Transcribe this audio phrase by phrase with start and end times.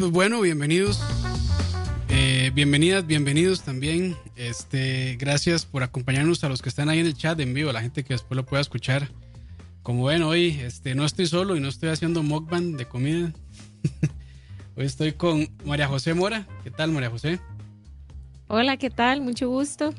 [0.00, 0.98] Pues bueno, bienvenidos.
[2.08, 4.16] Eh, bienvenidas, bienvenidos también.
[4.34, 7.82] Este, gracias por acompañarnos a los que están ahí en el chat en vivo, la
[7.82, 9.10] gente que después lo pueda escuchar.
[9.82, 13.34] Como ven, hoy este, no estoy solo y no estoy haciendo mukbang de comida.
[14.74, 16.46] hoy estoy con María José Mora.
[16.64, 17.38] ¿Qué tal, María José?
[18.48, 19.20] Hola, ¿qué tal?
[19.20, 19.92] Mucho gusto.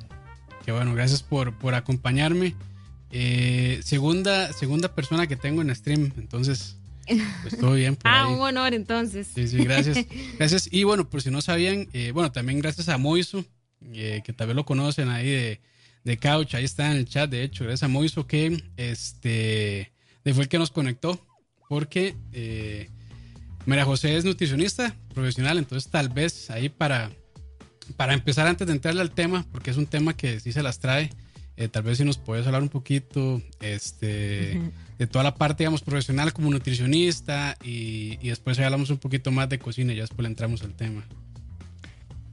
[0.66, 2.56] Qué bueno, gracias por, por acompañarme.
[3.12, 6.81] Eh, segunda, segunda persona que tengo en stream, entonces
[7.42, 7.98] pues todo bien.
[8.04, 9.28] ah, un honor entonces.
[9.34, 10.06] Sí, sí, gracias.
[10.38, 10.70] Gracias.
[10.72, 13.46] Y bueno, por si no sabían, eh, bueno, también gracias a Moiso,
[13.94, 15.62] eh, que también lo conocen ahí de,
[16.04, 19.92] de Couch, ahí está en el chat, de hecho, gracias a Moiso que este,
[20.24, 21.20] fue el que nos conectó,
[21.70, 22.90] porque eh,
[23.66, 27.12] María José es nutricionista profesional, entonces tal vez ahí para,
[27.98, 30.80] para empezar antes de entrarle al tema, porque es un tema que sí se las
[30.80, 31.12] trae,
[31.58, 34.60] eh, tal vez si nos puedes hablar un poquito este,
[35.02, 39.50] de toda la parte, digamos, profesional como nutricionista y, y después hablamos un poquito más
[39.50, 41.04] de cocina y ya después le entramos al tema.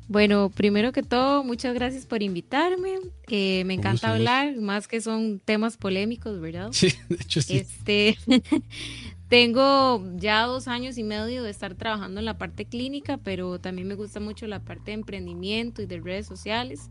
[0.07, 2.97] Bueno, primero que todo, muchas gracias por invitarme.
[3.29, 6.69] Eh, me encanta hablar, más que son temas polémicos, ¿verdad?
[6.73, 7.57] Sí, de hecho sí.
[7.57, 8.19] Este,
[9.31, 13.89] tengo ya dos años y medio de estar trabajando en la parte clínica, pero también
[13.89, 16.91] me gusta mucho la parte de emprendimiento y de redes sociales.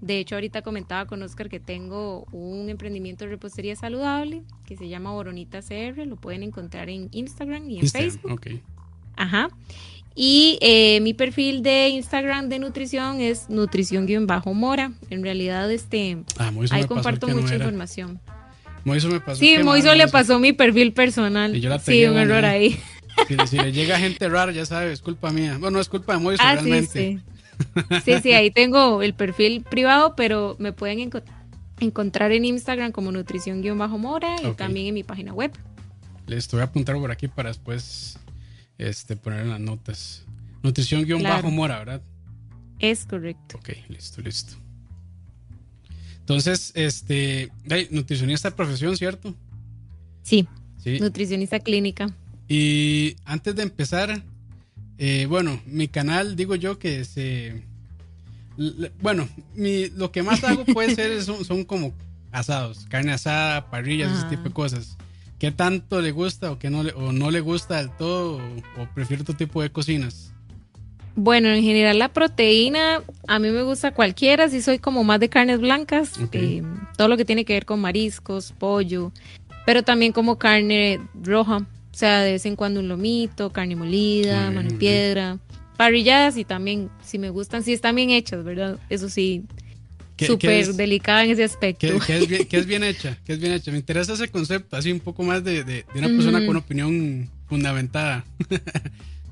[0.00, 4.88] De hecho, ahorita comentaba con Oscar que tengo un emprendimiento de repostería saludable que se
[4.88, 6.06] llama Boronita CR.
[6.06, 8.32] Lo pueden encontrar en Instagram y en Facebook.
[8.32, 8.62] Okay.
[9.16, 9.48] Ajá.
[10.14, 14.92] Y eh, mi perfil de Instagram de nutrición es nutrición-mora.
[15.10, 18.20] En realidad, este, ah, ahí comparto mucha información.
[18.84, 19.38] Moiso me pasó.
[19.38, 21.52] Sí, Moiso le pasó mi perfil personal.
[21.84, 22.78] sí, un error ahí.
[23.46, 25.56] Si, le llega gente rara, ya sabes, es culpa mía.
[25.58, 26.86] Bueno, no es culpa de Moiso ah, realmente.
[26.86, 27.37] Sí, sí.
[28.04, 31.10] Sí, sí, ahí tengo el perfil privado, pero me pueden
[31.80, 35.52] encontrar en Instagram como nutrición-mora y también en mi página web.
[36.26, 38.18] Les estoy a apuntar por aquí para después
[38.76, 40.24] este, poner en las notas.
[40.62, 42.02] Nutrición guion bajo mora, ¿verdad?
[42.78, 43.58] Es correcto.
[43.58, 44.54] Ok, listo, listo.
[46.20, 47.50] Entonces, este,
[47.90, 49.34] nutricionista de profesión, ¿cierto?
[50.22, 50.46] Sí,
[50.76, 51.00] sí.
[51.00, 52.14] Nutricionista clínica.
[52.48, 54.22] Y antes de empezar,
[54.98, 57.62] eh, bueno, mi canal, digo yo que se...
[59.00, 61.94] Bueno, mi, lo que más hago puede ser son, son como
[62.32, 64.96] asados, carne asada, parrillas, ese tipo de cosas.
[65.38, 68.40] ¿Qué tanto le gusta o, qué no, le, o no le gusta del todo
[68.76, 70.32] o, prefiere otro tipo de cocinas?
[71.14, 75.28] Bueno, en general la proteína, a mí me gusta cualquiera, si soy como más de
[75.28, 76.62] carnes blancas, eh,
[76.96, 79.12] todo lo que tiene que ver con mariscos, pollo,
[79.64, 81.66] pero también como carne roja,
[81.98, 85.38] sea, de vez en cuando un lomito, carne molida, mano piedra,
[85.76, 88.78] parrilladas y también, si me gustan, si están bien hechas, ¿verdad?
[88.88, 89.44] Eso sí,
[90.16, 91.86] súper delicada en ese aspecto.
[92.06, 92.16] ¿Qué,
[92.50, 93.16] es bien, hecha?
[93.24, 93.70] ¿Qué es bien hecha?
[93.70, 98.24] Me interesa ese concepto, así un poco más de, una persona con opinión fundamentada.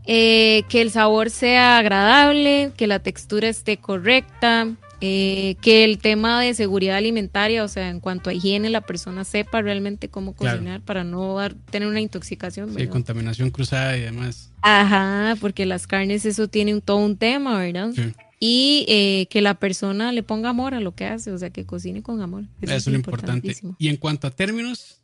[0.08, 4.68] Eh, que el sabor sea agradable, que la textura esté correcta,
[5.00, 9.24] eh, que el tema de seguridad alimentaria, o sea, en cuanto a higiene, la persona
[9.24, 11.36] sepa realmente cómo cocinar para no
[11.70, 12.74] tener una intoxicación.
[12.76, 14.52] Sí, contaminación cruzada y demás.
[14.62, 17.92] Ajá, porque las carnes, eso tiene un, todo un tema, ¿verdad?
[17.94, 21.50] Sí y eh, que la persona le ponga amor a lo que hace, o sea,
[21.50, 22.44] que cocine con amor.
[22.60, 23.56] Eso, es lo importante.
[23.78, 25.00] Y en cuanto a términos,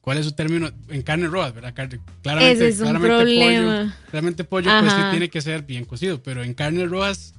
[0.00, 0.70] ¿cuál es su término?
[0.88, 1.74] En carne roja, ¿verdad?
[2.22, 3.78] Claramente, Ese es un problema.
[3.78, 7.34] Pollo, claramente pollo pues sí tiene que ser bien cocido, pero en carnes rojas,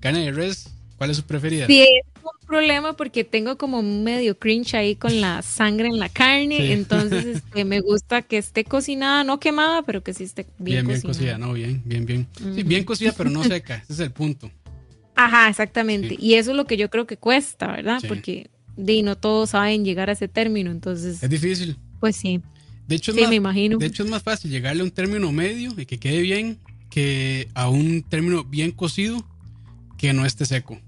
[0.00, 0.70] carne de res,
[1.04, 1.66] ¿cuál es su preferida?
[1.66, 6.08] Sí, es un problema porque tengo como medio cringe ahí con la sangre en la
[6.08, 10.86] carne, entonces este, me gusta que esté cocinada, no quemada, pero que sí esté bien,
[10.86, 11.02] bien cocida.
[11.02, 12.26] Bien cocida, no, bien, bien, bien.
[12.54, 14.50] Sí, bien cocida, pero no seca, ese es el punto.
[15.14, 16.16] Ajá, exactamente.
[16.18, 18.02] Y eso es lo que yo creo que cuesta, ¿verdad?
[18.08, 21.22] Porque de, no todos saben llegar a ese término, entonces...
[21.22, 21.76] Es difícil.
[22.00, 22.40] Pues sí.
[22.88, 23.76] De hecho, sí, me imagino.
[23.76, 27.48] De hecho, es más fácil llegarle a un término medio y que quede bien que
[27.54, 29.24] a un término bien cocido
[29.96, 30.78] que no esté seco.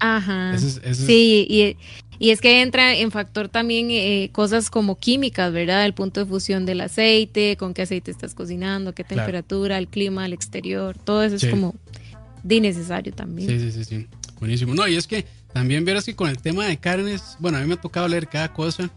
[0.00, 0.58] Ajá.
[0.58, 1.76] sí, y,
[2.18, 5.84] y, es que entra en factor también eh, cosas como químicas, ¿verdad?
[5.84, 10.26] El punto de fusión del aceite, con qué aceite estás cocinando, qué temperatura, el clima,
[10.26, 11.74] el exterior, todo eso es como
[12.42, 13.48] de necesario también.
[13.48, 14.06] Sí, sí, sí,
[14.38, 14.74] Buenísimo.
[14.74, 17.66] No, y es que también verás que con el tema de carnes, bueno, a mí
[17.66, 18.90] me ha tocado leer cada cosa.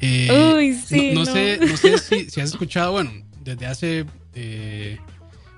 [0.00, 1.98] Eh, Uy, sí, no, sé, no sé
[2.30, 3.10] si, has escuchado, bueno,
[3.42, 4.98] desde hace eh,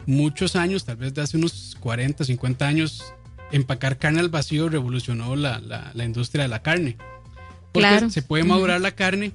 [0.07, 3.13] muchos años, tal vez de hace unos 40, 50 años,
[3.53, 6.97] empacar carne al vacío revolucionó la, la, industria de la carne.
[7.73, 8.11] Porque claro.
[8.11, 9.33] se puede madurar la carne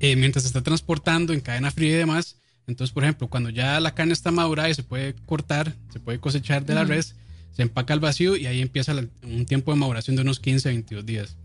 [0.00, 3.78] eh, mientras se está transportando en cadena fría y demás entonces, por ejemplo, cuando ya
[3.80, 7.14] la carne está madurada y se puede cortar, se puede cosechar de la res,
[7.52, 10.72] se empaca al vacío y ahí empieza un tiempo de maduración de unos 15 a
[10.72, 11.36] 22 días.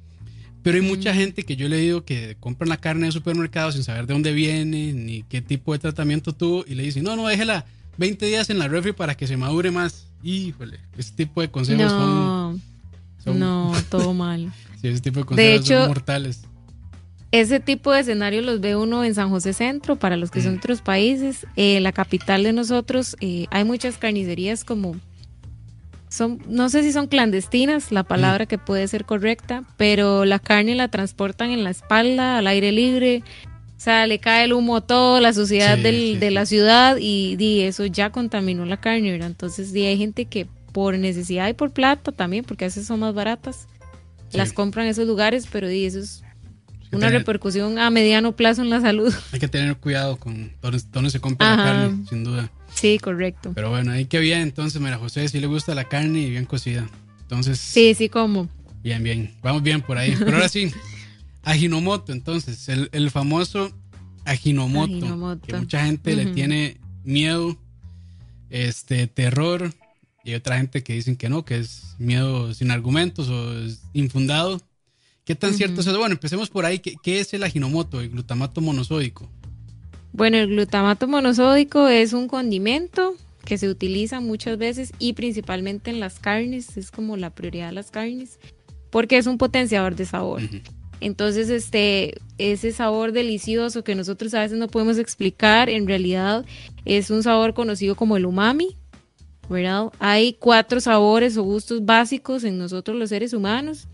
[0.64, 3.84] Pero hay mucha gente que yo he leído que compran la carne de supermercado sin
[3.84, 7.28] saber de dónde viene, ni qué tipo de tratamiento tuvo, y le dicen, no, no,
[7.28, 7.66] déjela,
[7.98, 10.08] 20 días en la refri para que se madure más.
[10.24, 12.60] Híjole, ese tipo de consejos no,
[13.24, 14.52] son, No, todo mal.
[14.82, 16.42] sí, ese tipo de consejos son mortales.
[17.32, 20.56] Ese tipo de escenarios los ve uno en San José Centro, para los que son
[20.56, 20.58] mm.
[20.58, 21.46] otros países.
[21.56, 24.96] Eh, la capital de nosotros, eh, hay muchas carnicerías como
[26.10, 30.74] son, no sé si son clandestinas, la palabra que puede ser correcta, pero la carne
[30.74, 33.24] la transportan en la espalda, al aire libre,
[33.80, 37.86] o sea, le cae el humo a todo, la suciedad de la ciudad y, eso
[37.86, 39.30] ya contaminó la carne, ¿verdad?
[39.30, 43.14] Entonces, hay gente que por necesidad y por plata también, porque a veces son más
[43.14, 43.70] baratas,
[44.34, 46.24] las compran en esos lugares, pero di, eso es
[46.92, 49.14] una repercusión a mediano plazo en la salud.
[49.32, 52.52] Hay que tener cuidado con dónde, se compra la carne, sin duda.
[52.74, 53.54] Sí, correcto.
[53.56, 56.44] Pero bueno, ahí que bien, entonces, mira, José sí le gusta la carne y bien
[56.44, 56.86] cocida.
[57.22, 57.58] Entonces.
[57.58, 58.50] Sí, sí, como.
[58.84, 59.34] Bien, bien.
[59.42, 60.14] Vamos bien por ahí.
[60.20, 60.70] Pero ahora sí,
[61.44, 63.72] Ajinomoto, entonces, el, famoso
[64.26, 67.58] Ajinomoto, Que mucha gente le tiene miedo,
[68.50, 69.74] este, terror.
[70.24, 73.82] Y hay otra gente que dicen que no, que es miedo sin argumentos o es
[73.94, 74.62] infundado.
[75.24, 75.98] ¿Qué tan cierto es eso?
[75.98, 76.80] Bueno, empecemos por ahí.
[76.80, 79.30] ¿Qué, ¿Qué, es el Ajinomoto, el glutamato monosódico?
[80.12, 83.16] Bueno, el glutamato monosódico es un condimento
[83.46, 87.74] que se utiliza muchas veces y principalmente en las carnes, es como la prioridad de
[87.74, 88.40] las carnes,
[88.90, 90.42] porque es un potenciador de sabor.
[91.02, 96.46] Entonces, este, ese sabor delicioso que nosotros a veces no podemos explicar, en realidad
[96.86, 98.76] es un sabor conocido como el umami,
[99.50, 99.92] ¿verdad?
[100.00, 103.88] Hay cuatro sabores o gustos básicos en nosotros los seres humanos,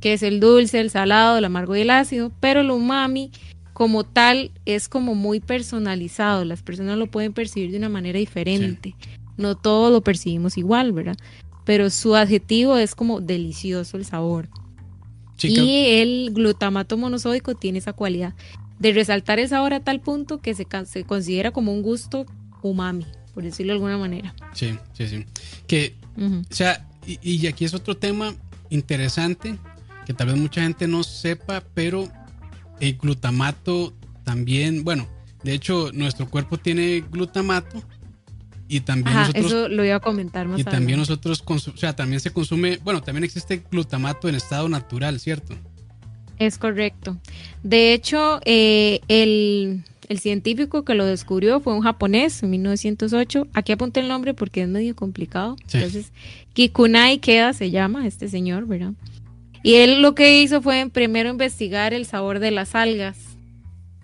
[0.00, 3.30] que es el dulce, el salado, el amargo y el ácido, pero el umami
[3.72, 8.96] como tal es como muy personalizado, las personas lo pueden percibir de una manera diferente,
[9.36, 11.16] no todos lo percibimos igual, ¿verdad?
[11.64, 14.48] Pero su adjetivo es como delicioso el sabor.
[15.42, 18.34] Y el glutamato monosódico tiene esa cualidad
[18.78, 22.26] de resaltar el sabor a tal punto que se, se considera como un gusto
[22.62, 24.34] umami, por decirlo de alguna manera.
[24.52, 25.24] Sí, sí, sí.
[25.66, 28.34] Que, o sea, y, y aquí es otro tema
[28.70, 29.56] interesante
[30.06, 32.08] que tal vez mucha gente no sepa, pero
[32.80, 33.92] el glutamato
[34.24, 35.06] también, bueno,
[35.42, 37.82] de hecho nuestro cuerpo tiene glutamato
[38.68, 42.20] y también nosotros eso lo iba a comentar más y también nosotros o sea también
[42.20, 45.54] se consume bueno también existe glutamato en estado natural cierto
[46.38, 47.16] es correcto.
[47.62, 49.82] De hecho eh, el,
[50.18, 54.68] científico que lo descubrió fue un japonés en 1908 aquí apunté el nombre porque es
[54.68, 55.56] medio complicado.
[55.72, 56.12] Entonces
[56.54, 58.92] Kikunai Keda se llama este señor verdad
[59.62, 63.27] y él lo que hizo fue primero investigar el sabor de las algas,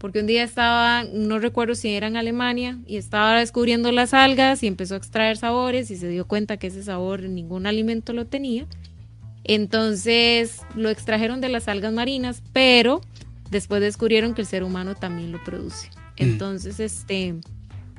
[0.04, 4.62] porque un día estaba, no recuerdo si era en Alemania, y estaba descubriendo las algas
[4.62, 8.26] y empezó a extraer sabores y se dio cuenta que ese sabor ningún alimento lo
[8.26, 8.66] tenía.
[9.44, 13.00] Entonces lo extrajeron de las algas marinas, pero
[13.50, 15.88] después descubrieron que el ser humano también lo produce.
[15.88, 15.92] Mm.
[16.18, 17.36] Entonces, este,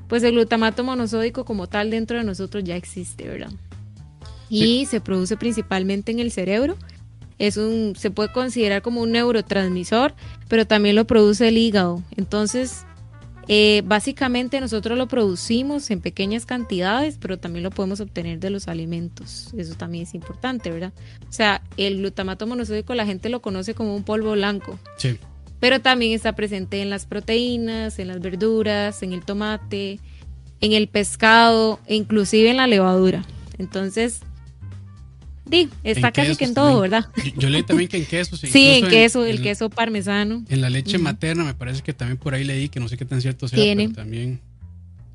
[0.08, 3.52] pues el glutamato monosódico como tal dentro de nosotros ya existe, ¿verdad?
[4.48, 6.78] Y se produce principalmente en el cerebro
[7.40, 10.14] es un, se puede considerar como un neurotransmisor,
[10.48, 12.02] pero también lo produce el hígado.
[12.16, 12.86] Entonces,
[13.48, 18.68] eh, básicamente nosotros lo producimos en pequeñas cantidades, pero también lo podemos obtener de los
[18.68, 19.54] alimentos.
[19.56, 20.94] Eso también es importante, ¿verdad?
[21.30, 24.80] O sea, el glutamato monosódico la gente lo conoce como un polvo blanco.
[24.98, 25.20] Sí.
[25.60, 30.00] Pero también está presente en las proteínas, en las verduras, en el tomate,
[30.62, 33.24] en el pescado e inclusive en la levadura.
[33.58, 34.22] Entonces,
[35.50, 37.06] Sí, está casi que en todo, ¿verdad?
[37.38, 38.36] Yo leí también que en queso.
[38.38, 40.44] Sí, en queso, el queso parmesano.
[40.50, 43.06] En la leche materna me parece que también por ahí leí, que no sé qué
[43.06, 44.42] tan cierto sea, pero también...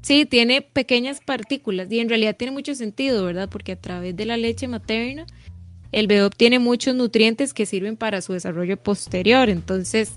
[0.03, 3.51] Sí, tiene pequeñas partículas y en realidad tiene mucho sentido, ¿verdad?
[3.51, 5.27] Porque a través de la leche materna
[5.93, 9.51] el bebé obtiene muchos nutrientes que sirven para su desarrollo posterior.
[9.51, 10.13] Entonces,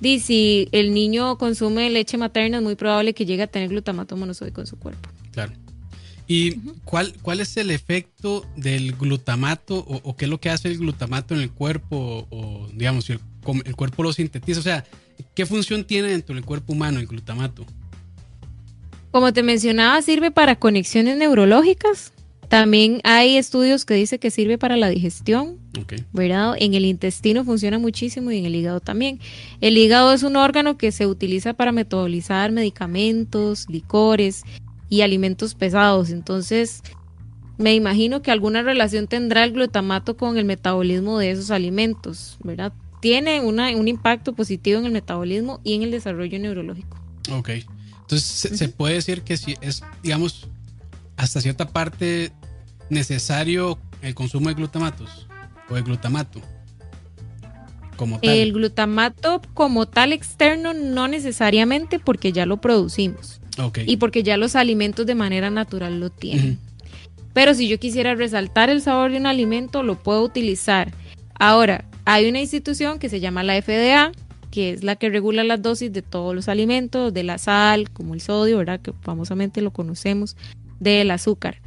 [0.00, 4.60] si el niño consume leche materna es muy probable que llegue a tener glutamato monosódico
[4.60, 5.08] en su cuerpo.
[5.32, 5.52] Claro.
[6.28, 10.78] ¿Y cuál, cuál es el efecto del glutamato o, qué es lo que hace el
[10.78, 13.20] glutamato en el cuerpo o, digamos, si el,
[13.64, 14.58] el, cuerpo lo sintetiza?
[14.58, 14.84] O sea,
[15.34, 17.64] ¿qué función tiene dentro del cuerpo humano el glutamato?
[19.12, 22.12] Como te mencionaba, sirve para conexiones neurológicas.
[22.48, 25.58] También hay estudios que dicen que sirve para la digestión,
[26.12, 26.54] ¿verdad?
[26.58, 29.20] En el intestino funciona muchísimo y en el hígado también.
[29.60, 34.44] El hígado es un órgano que se utiliza para metabolizar medicamentos, licores
[34.88, 36.10] y alimentos pesados.
[36.10, 36.82] Entonces,
[37.58, 42.72] me imagino que alguna relación tendrá el glutamato con el metabolismo de esos alimentos, ¿verdad?
[43.00, 46.98] Tiene una, un impacto positivo en el metabolismo y en el desarrollo neurológico.
[47.32, 47.50] Ok.
[48.00, 50.48] Entonces, se, puede decir que si es, digamos,
[51.16, 52.30] hasta cierta parte
[52.88, 55.26] necesario el consumo de glutamatos
[55.68, 56.40] o de glutamato.
[57.96, 63.40] Como El glutamato como tal externo no necesariamente porque ya lo producimos.
[63.86, 66.58] Y porque ya los alimentos de manera natural lo tienen.
[67.32, 70.92] Pero si yo quisiera resaltar el sabor de un alimento, lo puedo utilizar.
[71.38, 74.12] Ahora, hay una institución que se llama la FDA,
[74.50, 78.14] que es la que regula las dosis de todos los alimentos, de la sal, como
[78.14, 78.80] el sodio, ¿verdad?
[78.80, 80.36] Que famosamente lo conocemos,
[80.80, 81.60] del azúcar.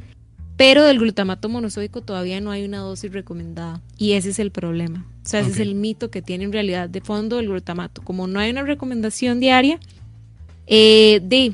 [0.56, 3.80] Pero del glutamato monosódico todavía no hay una dosis recomendada.
[3.96, 5.06] Y ese es el problema.
[5.24, 8.02] O sea, ese es el mito que tiene en realidad de fondo el glutamato.
[8.02, 9.78] Como no hay una recomendación diaria,
[10.66, 11.52] eh, de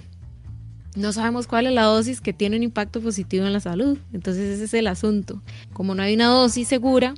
[0.96, 3.98] no sabemos cuál es la dosis que tiene un impacto positivo en la salud.
[4.12, 5.42] Entonces ese es el asunto.
[5.72, 7.14] Como no hay una dosis segura,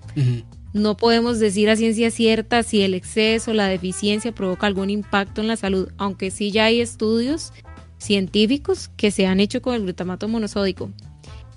[0.73, 5.47] no podemos decir a ciencia cierta si el exceso, la deficiencia provoca algún impacto en
[5.47, 7.53] la salud, aunque sí ya hay estudios
[7.99, 10.91] científicos que se han hecho con el glutamato monosódico.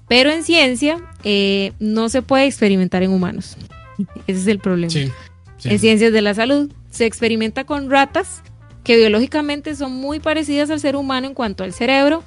[0.08, 3.58] Pero en ciencia eh, no se puede experimentar en humanos.
[4.28, 4.94] Ese es el problema.
[5.64, 8.44] En ciencias de la salud se experimenta con ratas
[8.84, 12.24] que biológicamente son muy parecidas al ser humano en cuanto al cerebro,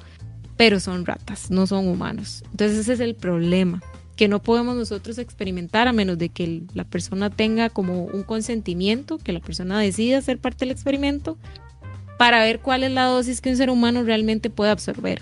[0.57, 2.43] pero son ratas, no son humanos.
[2.51, 3.81] Entonces ese es el problema,
[4.15, 9.17] que no podemos nosotros experimentar a menos de que la persona tenga como un consentimiento,
[9.17, 11.37] que la persona decida ser parte del experimento,
[12.17, 15.21] para ver cuál es la dosis que un ser humano realmente puede absorber.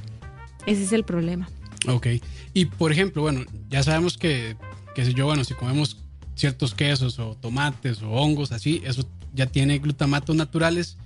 [0.67, 1.49] Ese es el problema.
[1.87, 2.07] Ok.
[2.53, 4.55] Y por ejemplo, bueno, ya sabemos que,
[4.93, 5.97] que si yo, bueno, si comemos
[6.35, 10.97] ciertos quesos o tomates o hongos así, eso ya tiene glutamatos naturales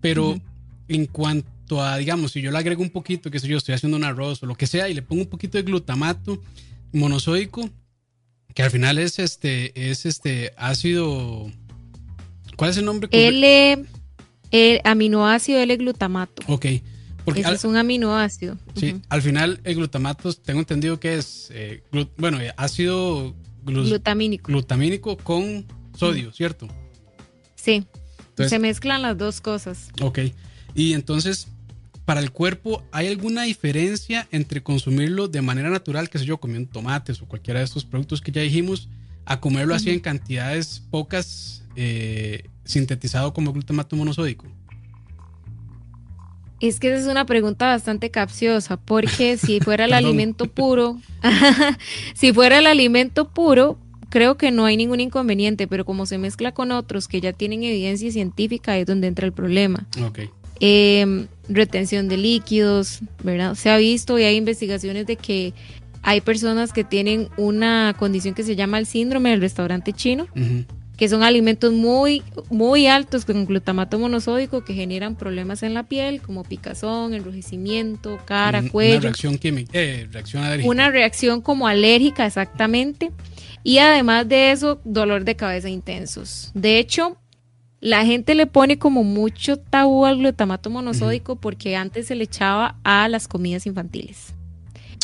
[0.00, 0.40] pero
[0.88, 3.96] en cuanto a, digamos, si yo le agrego un poquito, que sé yo, estoy haciendo
[3.96, 6.42] un arroz o lo que sea, y le pongo un poquito de glutamato
[6.92, 7.68] monosódico,
[8.54, 11.50] que al final es este, es este ácido.
[12.56, 13.08] ¿Cuál es el nombre?
[13.12, 13.84] L,
[14.50, 16.42] el aminoácido L-glutamato.
[16.48, 16.66] Ok.
[17.24, 18.58] Porque es un aminoácido.
[18.74, 21.82] Sí, al final el glutamato, tengo entendido que es, eh,
[22.16, 24.50] bueno, ácido glutamínico.
[24.50, 26.66] glutamínico con sodio, ¿cierto?
[27.54, 27.86] Sí
[28.48, 29.88] se mezclan las dos cosas.
[30.00, 30.20] Ok.
[30.74, 31.48] Y entonces,
[32.04, 36.70] para el cuerpo, ¿hay alguna diferencia entre consumirlo de manera natural, que sé yo, comiendo
[36.70, 38.88] tomates o cualquiera de estos productos que ya dijimos,
[39.24, 44.46] a comerlo así en cantidades pocas, eh, sintetizado como glutamato monosódico?
[46.60, 50.98] Es que esa es una pregunta bastante capciosa, porque si fuera el alimento puro,
[52.14, 53.78] si fuera el alimento puro,
[54.10, 57.62] creo que no hay ningún inconveniente, pero como se mezcla con otros que ya tienen
[57.62, 59.86] evidencia científica, es donde entra el problema.
[60.60, 63.54] Em, retención de líquidos, ¿verdad?
[63.54, 65.54] Se ha visto y hay investigaciones de que
[66.02, 70.26] hay personas que tienen una condición que se llama el síndrome del restaurante chino,
[70.96, 76.20] que son alimentos muy, muy altos con glutamato monosódico que generan problemas en la piel,
[76.20, 78.96] como picazón, enrojecimiento, cara, cuello.
[78.96, 80.68] Una reacción química, eh, reacción alérgica.
[80.68, 83.12] Una reacción como alérgica, exactamente.
[83.62, 86.50] Y además de eso, dolor de cabeza intensos.
[86.54, 87.16] De hecho,
[87.80, 92.76] la gente le pone como mucho tabú al glutamato monosódico porque antes se le echaba
[92.84, 94.34] a las comidas infantiles.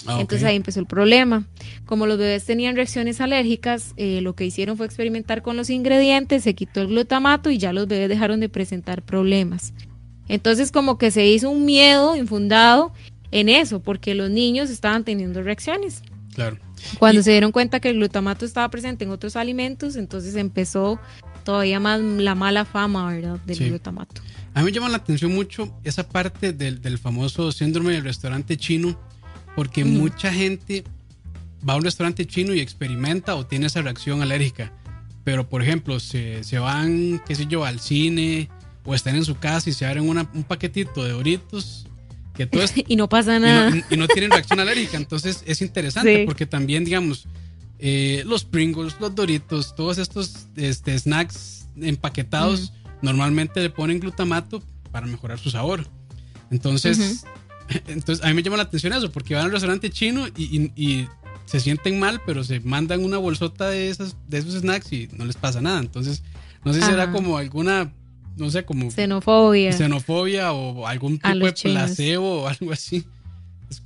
[0.06, 1.46] Ah, Entonces ahí empezó el problema.
[1.84, 6.44] Como los bebés tenían reacciones alérgicas, eh, lo que hicieron fue experimentar con los ingredientes,
[6.44, 9.72] se quitó el glutamato y ya los bebés dejaron de presentar problemas.
[10.28, 12.92] Entonces como que se hizo un miedo infundado
[13.32, 16.02] en eso, porque los niños estaban teniendo reacciones.
[16.34, 16.58] Claro.
[16.98, 20.98] Cuando se dieron cuenta que el glutamato estaba presente en otros alimentos, entonces empezó
[21.44, 23.38] todavía más la mala fama, ¿verdad?
[23.46, 24.22] Del glutamato.
[24.54, 28.98] A mí me llama la atención mucho esa parte del, famoso síndrome del restaurante chino,
[29.54, 30.84] porque mucha gente
[31.66, 34.72] va a un restaurante chino y experimenta o tiene esa reacción alérgica.
[35.24, 38.48] Pero, por ejemplo, se, se van, qué sé yo, al cine
[38.84, 41.86] o están en su casa y se abren un paquetito de Doritos
[42.88, 43.72] y no pasa nada.
[43.90, 44.96] Y no, tienen reacción alérgica.
[44.96, 47.26] Entonces es interesante porque también, digamos,
[47.78, 55.06] eh, los Pringles, los Doritos, todos estos este, snacks empaquetados, normalmente le ponen glutamato para
[55.06, 55.86] mejorar su sabor.
[56.50, 57.24] Entonces,
[57.86, 61.06] entonces, a mí me llama la atención eso, porque van al restaurante chino y,
[61.44, 65.24] se sienten mal, pero se mandan una bolsota de, esas, de esos snacks y no
[65.24, 65.78] les pasa nada.
[65.78, 66.24] Entonces,
[66.64, 67.92] no sé si será como alguna
[68.36, 68.90] no sé, como...
[68.90, 69.72] Xenofobia.
[69.72, 73.04] Xenofobia o algún tipo de placebo o algo así.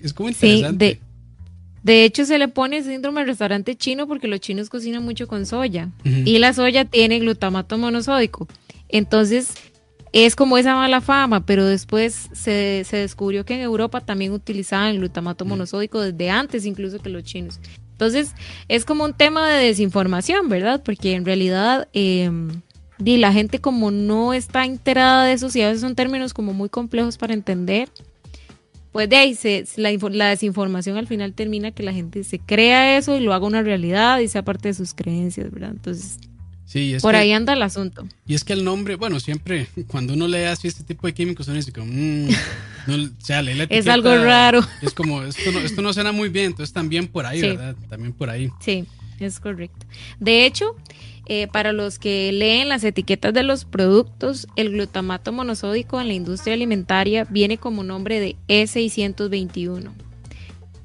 [0.02, 1.00] Es, como interesante.
[1.00, 1.00] Sí,
[1.82, 5.46] de, hecho, se le pone síndrome al restaurante chino porque los chinos cocinan mucho con
[5.46, 5.90] soya.
[6.04, 8.48] Y la soya tiene glutamato monosódico.
[8.88, 9.54] Entonces,
[10.12, 14.96] es como esa mala fama, pero después se, se descubrió que en Europa también utilizaban
[14.96, 17.60] glutamato monosódico desde antes incluso que los chinos.
[17.92, 18.34] Entonces,
[18.68, 20.82] es como un tema de desinformación, ¿verdad?
[20.84, 21.88] Porque en realidad...
[21.92, 22.30] Eh,
[23.04, 26.52] y la gente como no está enterada de eso y a veces son términos como
[26.52, 27.88] muy complejos para entender,
[28.92, 32.96] pues de ahí se, la, la, desinformación al final termina que la gente se crea
[32.98, 35.70] eso y lo haga una realidad y sea parte de sus creencias, ¿verdad?
[35.70, 36.18] Entonces,
[36.66, 38.06] Sí, es Por que- ahí anda el asunto.
[38.28, 41.48] Y es que el nombre, bueno, siempre cuando uno lee así este tipo de químicos,
[41.48, 42.28] uno dice como, mm,
[42.86, 44.60] no, o sea, lee la Es etiqueta, algo raro.
[44.80, 47.46] Es como, esto no, esto no suena muy bien, entonces también por ahí, Sí.
[47.48, 47.74] ¿verdad?
[47.88, 48.50] También por ahí.
[48.60, 48.84] Sí,
[49.20, 49.86] es correcto.
[50.18, 50.74] De hecho,
[51.26, 56.14] eh, para los que leen las etiquetas de los productos, el glutamato monosódico en la
[56.14, 59.90] industria alimentaria viene como nombre de E621.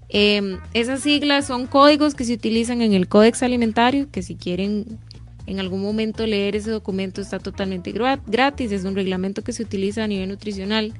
[0.09, 4.99] Eh, esas siglas son códigos que se utilizan en el Códex Alimentario, que si quieren
[5.47, 9.63] en algún momento leer ese documento está totalmente gra- gratis, es un reglamento que se
[9.63, 10.93] utiliza a nivel nutricional.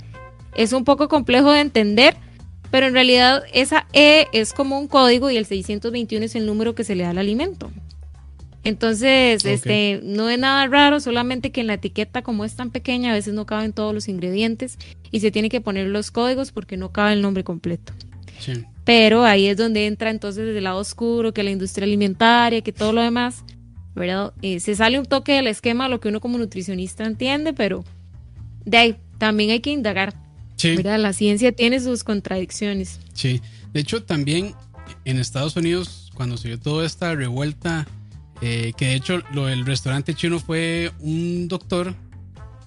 [0.56, 2.16] Es un poco complejo de entender,
[2.76, 6.76] pero en realidad esa E es como un código y el 621 es el número
[6.76, 7.72] que se le da al alimento.
[8.66, 13.12] Entonces, este, no es nada raro, solamente que en la etiqueta como es tan pequeña,
[13.12, 14.78] a veces no caben todos los ingredientes
[15.10, 17.94] y se tiene que poner los códigos porque no cabe el nombre completo.
[18.40, 18.66] Sí.
[18.84, 22.92] Pero ahí es donde entra entonces el lado oscuro, que la industria alimentaria, que todo
[22.92, 23.46] lo demás,
[23.96, 24.34] ¿verdad?
[24.42, 27.86] Eh, se sale un toque del esquema, lo que uno como nutricionista entiende, pero
[28.66, 30.14] de ahí también hay que indagar,
[30.56, 31.00] Sí, ¿verdad?
[31.00, 33.00] La ciencia tiene sus contradicciones.
[33.14, 33.42] sí.
[33.74, 34.56] De hecho, también
[35.04, 37.86] en Estados Unidos, cuando se dio toda esta revuelta,
[38.42, 41.94] eh, que de hecho lo del restaurante chino fue un doctor,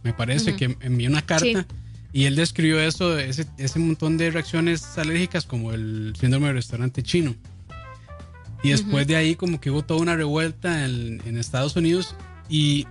[0.03, 1.67] me parece, que envió una carta.
[1.67, 1.77] Sí.
[2.13, 7.03] Y él describió eso, ese, ese montón de reacciones alérgicas como el síndrome del restaurante
[7.03, 7.35] chino.
[8.63, 12.17] Y después de ahí como que hubo toda una revuelta en, en Estados Unidos
[12.49, 12.87] y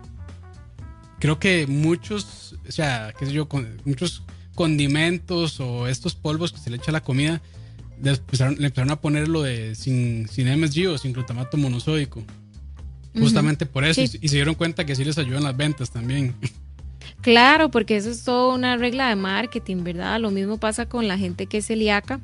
[1.19, 4.23] creo que muchos, o sea, qué sé yo, con, muchos
[4.57, 7.41] condimentos o estos polvos que se le echa a la comida,
[8.01, 12.23] le empezaron, le empezaron a poner lo de sin, sin MSG o sin glutamato monosódico.
[13.17, 14.05] Justamente por eso.
[14.05, 14.17] Sí.
[14.21, 16.35] Y, y se dieron cuenta que sí les ayudan las ventas también.
[17.21, 20.19] Claro, porque eso es toda una regla de marketing, ¿verdad?
[20.19, 22.19] Lo mismo pasa con la gente que es celíaca,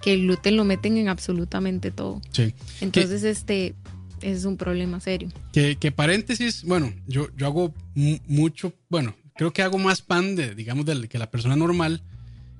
[0.00, 2.22] que el gluten lo meten en absolutamente todo.
[2.30, 2.54] Sí.
[2.80, 3.74] Entonces, este
[4.20, 5.28] es un problema serio.
[5.52, 10.36] Que, que paréntesis, bueno, yo, yo hago mu- mucho, bueno, creo que hago más pan
[10.36, 12.02] de, digamos, del, que la persona normal.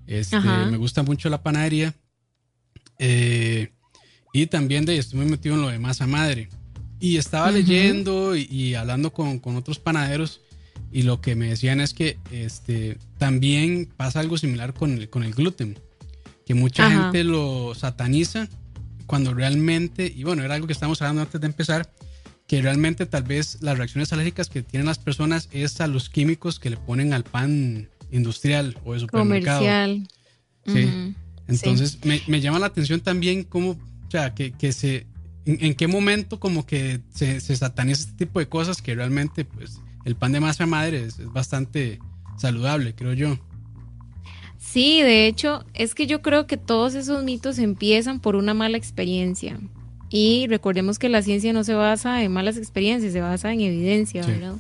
[0.07, 1.95] Este, me gusta mucho la panadería.
[2.99, 3.73] Eh,
[4.33, 6.49] y también de, estoy muy metido en lo de masa madre.
[7.01, 10.41] Y estaba leyendo y, y hablando con, con otros panaderos
[10.95, 15.25] y lo que me decían es que este, también pasa algo similar con el, con
[15.25, 15.77] el gluten,
[16.47, 17.03] que mucha Ajá.
[17.03, 18.49] gente lo sataniza
[19.07, 21.93] cuando realmente, y bueno, era algo que estábamos hablando antes de empezar,
[22.47, 26.59] que realmente tal vez las reacciones alérgicas que tienen las personas es a los químicos
[26.59, 29.61] que le ponen al pan industrial o de supermercado.
[29.61, 30.09] Comercial.
[30.67, 31.15] Sí.
[31.49, 35.07] Entonces me, me llama la atención también cómo, o sea, que, que se,
[35.45, 39.45] en, en qué momento como que se, se sataniza este tipo de cosas que realmente
[39.45, 41.99] pues el pan de masa madre es, es bastante
[42.39, 43.39] saludable, creo yo.
[44.59, 48.77] Sí, de hecho, es que yo creo que todos esos mitos empiezan por una mala
[48.77, 49.61] experiencia.
[50.17, 54.23] Y recordemos que la ciencia no se basa en malas experiencias, se basa en evidencia,
[54.23, 54.31] Sí.
[54.31, 54.55] ¿verdad?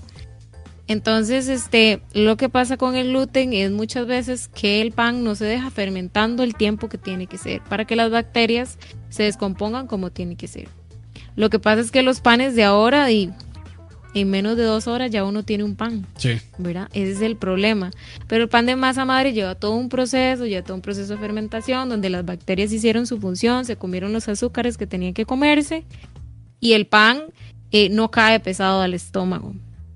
[0.89, 5.37] Entonces, este, lo que pasa con el gluten es muchas veces que el pan no
[5.37, 8.79] se deja fermentando el tiempo que tiene que ser para que las bacterias
[9.11, 10.67] se descompongan como tiene que ser.
[11.37, 13.31] Lo que pasa es que los panes de ahora y
[14.15, 16.07] en menos de dos horas ya uno tiene un pan.
[16.17, 16.89] Sí, ¿verdad?
[16.93, 17.91] Ese es el problema.
[18.29, 21.19] Pero el pan de masa madre lleva todo un proceso, lleva todo un proceso de
[21.19, 25.85] fermentación donde las bacterias hicieron su función, se comieron los azúcares que tenían que comerse
[26.61, 27.25] y el pan
[27.73, 29.55] eh, no cae pesado al estómago.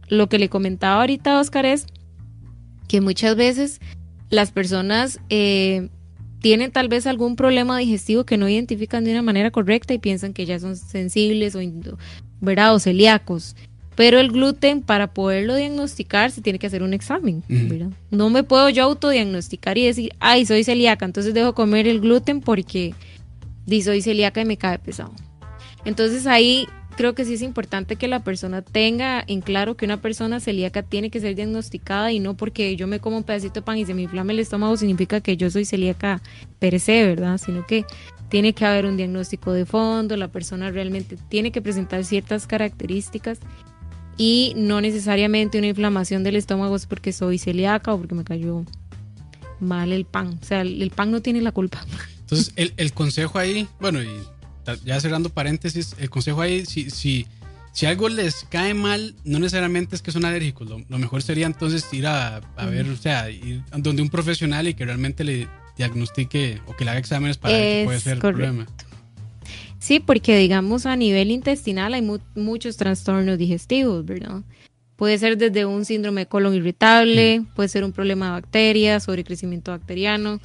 [0.08, 1.86] Lo que le comentaba ahorita a Oscar es
[2.88, 3.80] que muchas veces
[4.30, 5.88] las personas eh,
[6.40, 10.32] tienen tal vez algún problema digestivo que no identifican de una manera correcta y piensan
[10.32, 11.60] que ya son sensibles o,
[12.40, 12.74] ¿verdad?
[12.74, 13.56] o celíacos.
[13.98, 17.42] Pero el gluten, para poderlo diagnosticar, se tiene que hacer un examen.
[18.12, 22.40] No me puedo yo autodiagnosticar y decir, ay, soy celíaca, entonces dejo comer el gluten
[22.40, 22.94] porque
[23.82, 25.10] soy celíaca y me cae pesado.
[25.84, 30.00] Entonces ahí creo que sí es importante que la persona tenga en claro que una
[30.00, 33.62] persona celíaca tiene que ser diagnosticada y no porque yo me como un pedacito de
[33.62, 36.22] pan y se me inflame el estómago significa que yo soy celíaca
[36.60, 37.36] per se, ¿verdad?
[37.38, 37.84] Sino que
[38.28, 43.40] tiene que haber un diagnóstico de fondo, la persona realmente tiene que presentar ciertas características
[44.18, 48.64] y no necesariamente una inflamación del estómago es porque soy celíaca o porque me cayó
[49.60, 50.38] mal el pan.
[50.42, 51.84] O sea, el, el pan no tiene la culpa.
[52.20, 54.08] Entonces, el, el consejo ahí, bueno, y
[54.84, 57.26] ya cerrando paréntesis, el consejo ahí, si, si,
[57.72, 60.68] si algo les cae mal, no necesariamente es que son alérgicos.
[60.68, 64.10] Lo, lo mejor sería entonces ir a, a ver, o sea, ir a donde un
[64.10, 67.86] profesional y que realmente le diagnostique o que le haga exámenes para ver qué Es
[67.86, 68.36] puede ser el correcto.
[68.52, 68.66] problema.
[69.78, 74.42] Sí, porque digamos a nivel intestinal hay mu- muchos trastornos digestivos, ¿verdad?
[74.96, 79.70] Puede ser desde un síndrome de colon irritable, puede ser un problema de bacterias, sobrecrecimiento
[79.70, 80.40] bacteriano,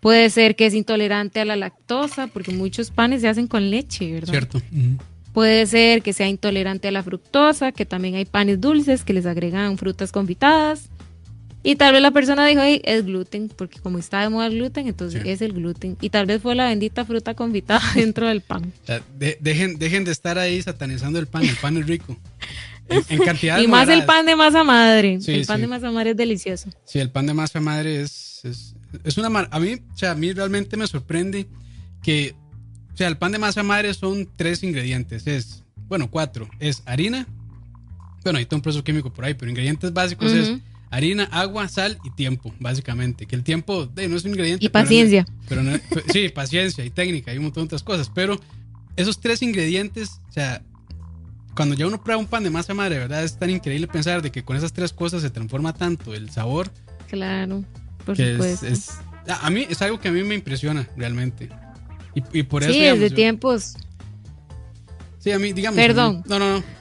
[0.00, 4.12] puede ser que es intolerante a la lactosa, porque muchos panes se hacen con leche,
[4.12, 4.30] ¿verdad?
[4.30, 4.58] ¿Cierto?
[4.58, 4.96] Ujú.
[5.32, 9.26] Puede ser que sea intolerante a la fructosa, que también hay panes dulces que les
[9.26, 10.88] agregan frutas confitadas.
[11.62, 14.86] Y tal vez la persona dijo, es gluten, porque como está de moda el gluten,
[14.86, 15.96] entonces es el gluten.
[16.00, 18.72] Y tal vez fue la bendita fruta confitada dentro del pan.
[19.40, 22.16] dejen, dejen de estar ahí satanizando el pan, el pan es rico.
[22.88, 25.18] En, cantidad Y más el pan de masa madre.
[25.26, 26.70] el pan de masa madre es delicioso.
[26.84, 29.48] Sí, el pan de masa madre es, es, es una...
[29.50, 31.46] A mí, o sea, a mí realmente me sorprende
[32.02, 32.36] que
[32.96, 35.26] o sea, el pan de masa madre son tres ingredientes.
[35.26, 36.48] Es, bueno, cuatro.
[36.60, 37.26] Es harina.
[38.24, 40.54] Bueno, hay está un proceso químico por ahí, pero ingredientes básicos es
[40.90, 43.26] harina, agua, sal y tiempo, básicamente.
[43.26, 44.64] Que el tiempo no es un ingrediente.
[44.64, 45.26] Y paciencia.
[45.48, 45.62] Pero,
[46.12, 48.10] sí, paciencia y técnica y un montón de otras cosas.
[48.14, 48.40] Pero
[48.96, 50.62] esos tres ingredientes, o sea,
[51.54, 53.24] cuando ya uno prueba un pan de masa madre, ¿verdad?
[53.24, 56.70] Es tan increíble pensar de que con esas tres cosas se transforma tanto el sabor.
[57.08, 57.64] Claro,
[58.04, 58.66] por supuesto.
[59.28, 61.48] a mí es algo que a mí me impresiona realmente.
[62.32, 62.72] Y, por eso.
[62.72, 63.74] Sí, desde tiempos.
[65.18, 65.76] Sí, a mí, digamos.
[65.76, 66.22] Perdón.
[66.26, 66.75] no, no, no.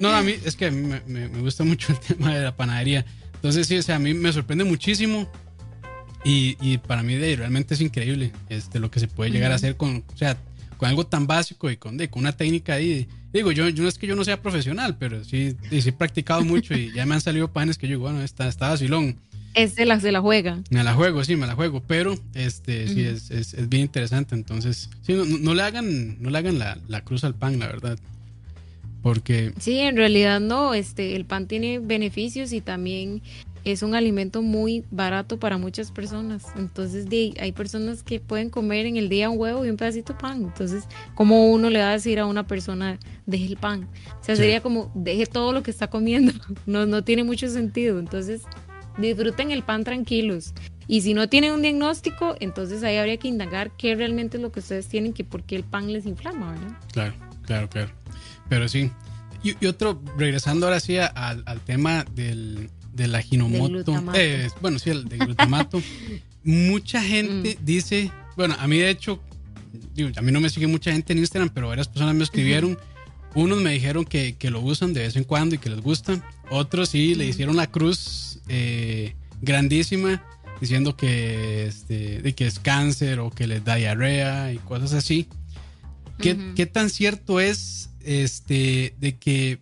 [0.00, 3.04] No, a mí es que me, me, gusta mucho el tema de la panadería.
[3.34, 5.28] Entonces, sí, o sea, a mí me sorprende muchísimo.
[6.24, 9.54] Y, y para mí de, realmente es increíble este, lo que se puede llegar a
[9.54, 10.36] hacer con, o sea,
[10.76, 13.08] con algo tan básico y con, de, con una técnica ahí.
[13.32, 16.42] Digo, yo, yo no es que yo no sea profesional, pero sí, sí, he practicado
[16.44, 19.16] mucho y ya me han salido panes que yo digo, bueno, está, está vacilón.
[19.54, 20.62] Es de las de la juega.
[20.70, 24.34] Me la juego, sí, me la juego, pero este sí es, es, es, bien interesante.
[24.34, 27.66] Entonces, sí, no, no, le hagan, no le hagan la, la, cruz al pan, la
[27.66, 27.98] verdad.
[29.02, 29.52] Porque.
[29.58, 33.22] Sí, en realidad no, este, el pan tiene beneficios y también
[33.64, 36.46] es un alimento muy barato para muchas personas.
[36.56, 37.06] Entonces,
[37.38, 40.42] hay personas que pueden comer en el día un huevo y un pedacito de pan.
[40.42, 40.84] Entonces,
[41.14, 43.88] ¿cómo uno le va a decir a una persona, deje el pan?
[44.20, 46.32] O sea, sería como, deje todo lo que está comiendo.
[46.66, 47.98] No, no tiene mucho sentido.
[47.98, 48.42] Entonces,
[48.98, 50.54] disfruten el pan tranquilos.
[50.86, 54.52] Y si no tienen un diagnóstico, entonces ahí habría que indagar qué realmente es lo
[54.52, 56.78] que ustedes tienen, que por qué el pan les inflama, ¿verdad?
[56.92, 57.99] Claro, claro, claro.
[58.50, 58.90] Pero sí.
[59.42, 63.94] Y, otro, regresando ahora sí al, tema del, del aginomoto.
[64.14, 65.82] Eh, bueno, sí, el de glutamato.
[66.44, 67.64] mucha gente mm.
[67.64, 69.22] dice, bueno, a mí de hecho,
[70.16, 72.78] a mí no me sigue mucha gente en Instagram, pero varias personas me escribieron.
[73.34, 76.20] Unos me dijeron que, que, lo usan de vez en cuando y que les gusta.
[76.50, 80.22] Otros sí le hicieron la cruz eh, grandísima
[80.60, 85.28] diciendo que, este, de que es cáncer o que les da diarrea y cosas así.
[86.18, 89.58] ¿Qué, tan cierto es este, de que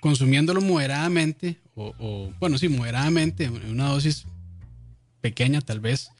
[0.00, 4.26] consumiéndolo moderadamente, o, bueno, sí, moderadamente, en una dosis
[5.20, 6.10] pequeña tal vez,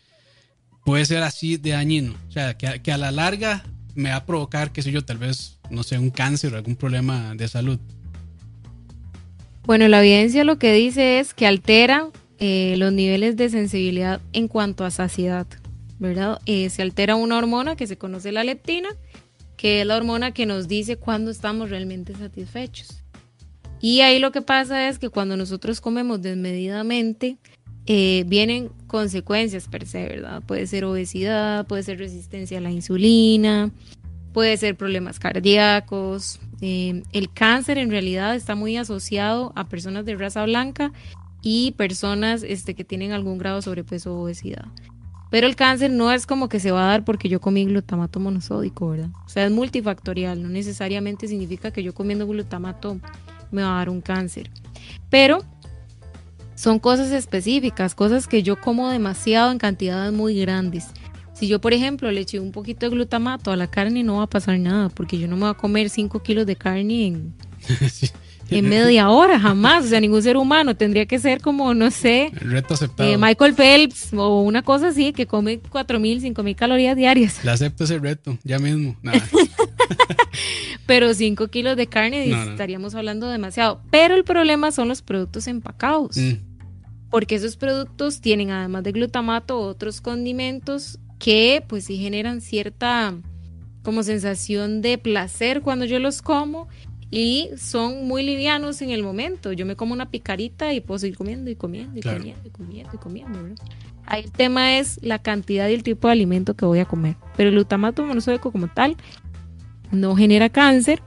[0.85, 2.15] puede ser así de dañino?
[2.29, 5.19] O sea, que, que a la larga me va a provocar, qué sé yo, tal
[5.19, 7.79] vez, no sé, un cáncer o algún problema de salud.
[9.65, 14.49] Bueno, la evidencia lo que dice es que altera eh, los niveles de sensibilidad en
[14.49, 15.47] cuanto a saciedad,
[15.99, 16.41] ¿verdad?
[16.47, 18.89] Eh, se altera una hormona que se conoce la leptina,
[19.59, 23.03] que es la hormona que nos dice cuándo estamos realmente satisfechos.
[23.81, 27.37] Y ahí lo que pasa es que cuando nosotros comemos desmedidamente,
[27.87, 30.43] eh, vienen consecuencias per se, ¿verdad?
[30.47, 33.71] Puede ser obesidad, puede ser resistencia a la insulina,
[34.33, 36.39] puede ser problemas cardíacos.
[36.61, 40.93] Eh, el cáncer en realidad está muy asociado a personas de raza blanca
[41.43, 44.67] y personas este, que tienen algún grado de sobrepeso o obesidad.
[45.31, 48.19] Pero el cáncer no es como que se va a dar porque yo comí glutamato
[48.21, 49.11] monosódico, ¿verdad?
[49.27, 52.99] O sea, es multifactorial, no necesariamente significa que yo comiendo glutamato
[53.51, 54.51] me va a dar un cáncer.
[55.11, 55.45] Pero
[56.55, 60.87] son cosas específicas, cosas que yo como demasiado en cantidades muy grandes.
[61.33, 64.25] Si yo, por ejemplo, le eché un poquito de glutamato a la carne, no va
[64.25, 67.35] a pasar nada, porque yo no me voy a comer 5 kilos de carne en,
[68.51, 69.87] en media hora, jamás.
[69.87, 73.09] O sea, ningún ser humano tendría que ser como, no sé, reto aceptado.
[73.09, 77.45] Eh, Michael Phelps o una cosa así, que come 4.000, 5.000 calorías diarias.
[77.45, 78.97] Le acepto ese reto, ya mismo.
[80.87, 83.81] Pero 5 kilos de carne estaríamos hablando demasiado.
[83.91, 86.17] Pero el problema son los productos empacados.
[86.17, 86.35] Mm.
[87.11, 93.15] Porque esos productos tienen, además de glutamato, otros condimentos que pues sí generan cierta
[93.83, 96.69] como sensación de placer cuando yo los como
[97.11, 99.53] y son muy livianos en el momento.
[99.53, 102.91] Yo me como una picarita y puedo seguir comiendo y comiendo y comiendo y comiendo
[102.95, 103.63] y comiendo.
[104.07, 107.17] Ahí el tema es la cantidad y el tipo de alimento que voy a comer.
[107.37, 108.97] Pero el glutamato monosódico como tal
[109.91, 111.03] no genera cáncer.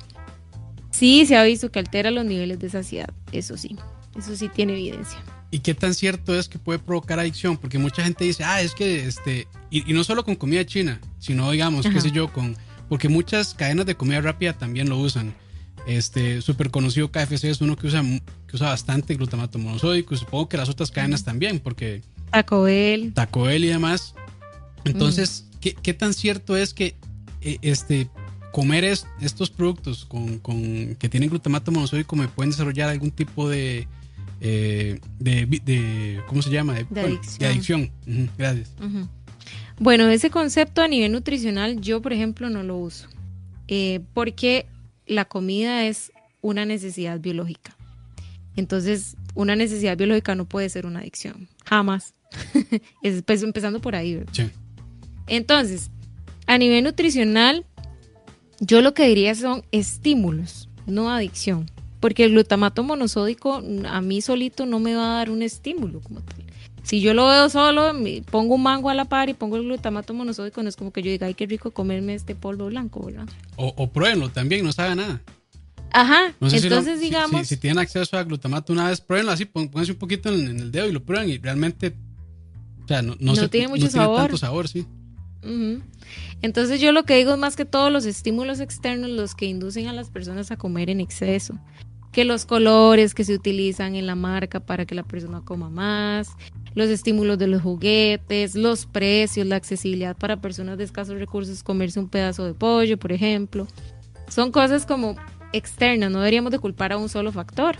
[0.91, 3.77] Sí se ha visto que altera los niveles de saciedad, eso sí,
[4.17, 5.19] eso sí tiene evidencia.
[5.49, 7.57] ¿Y qué tan cierto es que puede provocar adicción?
[7.57, 11.51] Porque mucha gente dice, ah, es que, este, y, no solo con comida china, sino,
[11.51, 12.55] digamos, qué sé yo, con,
[12.87, 15.33] porque muchas cadenas de comida rápida también lo usan.
[15.88, 18.04] Este, súper conocido KFC es uno que usa,
[18.48, 22.02] que usa bastante glutamato monosódico, supongo que las otras cadenas también, porque...
[22.32, 23.13] Taco Bell.
[23.13, 24.15] Taco Bell y demás.
[24.86, 26.96] Entonces, ¿qué, ¿qué, tan cierto es que,
[27.41, 28.10] eh, este,
[28.52, 33.88] comer estos productos con, con, que tienen glutamato monosódico me pueden desarrollar algún tipo de,
[34.41, 36.74] eh, de, ¿cómo se llama?
[36.74, 37.89] De, adicción.
[38.38, 38.72] Gracias.
[39.80, 43.08] Bueno, ese concepto a nivel nutricional yo, por ejemplo, no lo uso.
[43.67, 44.67] Eh, porque
[45.12, 47.76] la comida es una necesidad biológica.
[48.56, 51.47] Entonces, una necesidad biológica no puede ser una adicción.
[51.65, 52.13] Jamás.
[53.04, 54.24] es, pues, empezando por ahí.
[54.32, 54.50] Sí.
[55.28, 55.91] Entonces,
[56.47, 57.65] a nivel nutricional,
[58.60, 61.69] yo lo que diría son estímulos, no adicción.
[62.00, 66.21] Porque el glutamato monosódico a mí solito no me va a dar un estímulo como
[66.21, 66.40] tal.
[66.84, 67.94] Si yo lo veo solo,
[68.30, 71.04] pongo un mango a la par y pongo el glutamato monosódico, no es como que
[71.04, 73.28] yo diga, ay, qué rico comerme este polvo blanco, ¿verdad?
[73.56, 75.22] O, o pruébenlo también, no sabe nada.
[75.94, 77.48] Ajá, entonces digamos...
[77.48, 80.88] Si, tienen acceso a glutamato una vez, pruébenlo así, pónganse un poquito en, el dedo
[80.88, 81.96] y lo prueban y realmente,
[82.84, 84.22] o sea, no, no, tiene mucho sabor.
[84.22, 84.86] tanto sabor, sí.
[86.41, 89.88] Entonces yo lo que digo es más que todos los estímulos externos los que inducen
[89.88, 91.60] a las personas a comer en exceso.
[92.12, 96.30] Que los colores que se utilizan en la marca para que la persona coma más,
[96.76, 102.00] los estímulos de los juguetes, los precios, la accesibilidad para personas de escasos recursos, comerse
[102.00, 103.67] un pedazo de pollo, por ejemplo.
[104.28, 105.15] Son cosas como
[105.54, 107.78] externas, no deberíamos de culpar a un solo factor.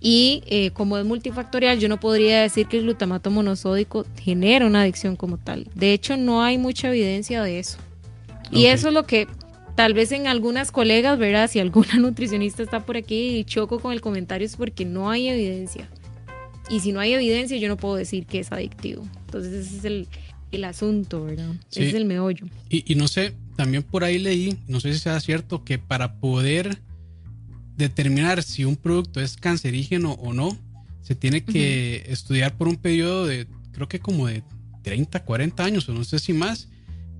[0.00, 4.82] Y eh, como es multifactorial, yo no podría decir que el glutamato monosódico genera una
[4.82, 5.68] adicción como tal.
[5.74, 7.78] De hecho, no hay mucha evidencia de eso.
[8.50, 9.28] Y eso es lo que
[9.74, 11.50] tal vez en algunas colegas, ¿verdad?
[11.50, 15.28] Si alguna nutricionista está por aquí y choco con el comentario es porque no hay
[15.28, 15.88] evidencia.
[16.70, 19.06] Y si no hay evidencia, yo no puedo decir que es adictivo.
[19.26, 20.08] Entonces ese es el,
[20.52, 21.54] el asunto, ¿verdad?
[21.70, 22.46] Ese es el meollo.
[22.70, 26.20] Y, y no sé, también por ahí leí, no sé si sea cierto, que para
[26.20, 26.78] poder
[27.76, 30.56] determinar si un producto es cancerígeno o no,
[31.02, 34.42] se tiene que estudiar por un periodo de, creo que como de
[34.82, 36.68] 30, 40 años o no sé si más.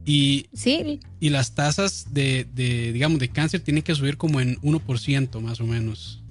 [0.05, 1.01] Y, sí.
[1.21, 2.47] y las tasas de,
[2.93, 6.23] digamos, de cáncer tienen que subir como en 1% más o menos.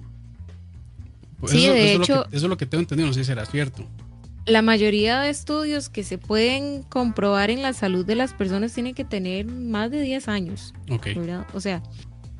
[1.46, 2.26] Sí, de hecho.
[2.26, 3.84] eso es lo que tengo entendido, no sé si será cierto.
[4.44, 8.94] La mayoría de estudios que se pueden comprobar en la salud de las personas tienen
[8.94, 10.74] que tener más de 10 años.
[11.54, 11.82] O sea,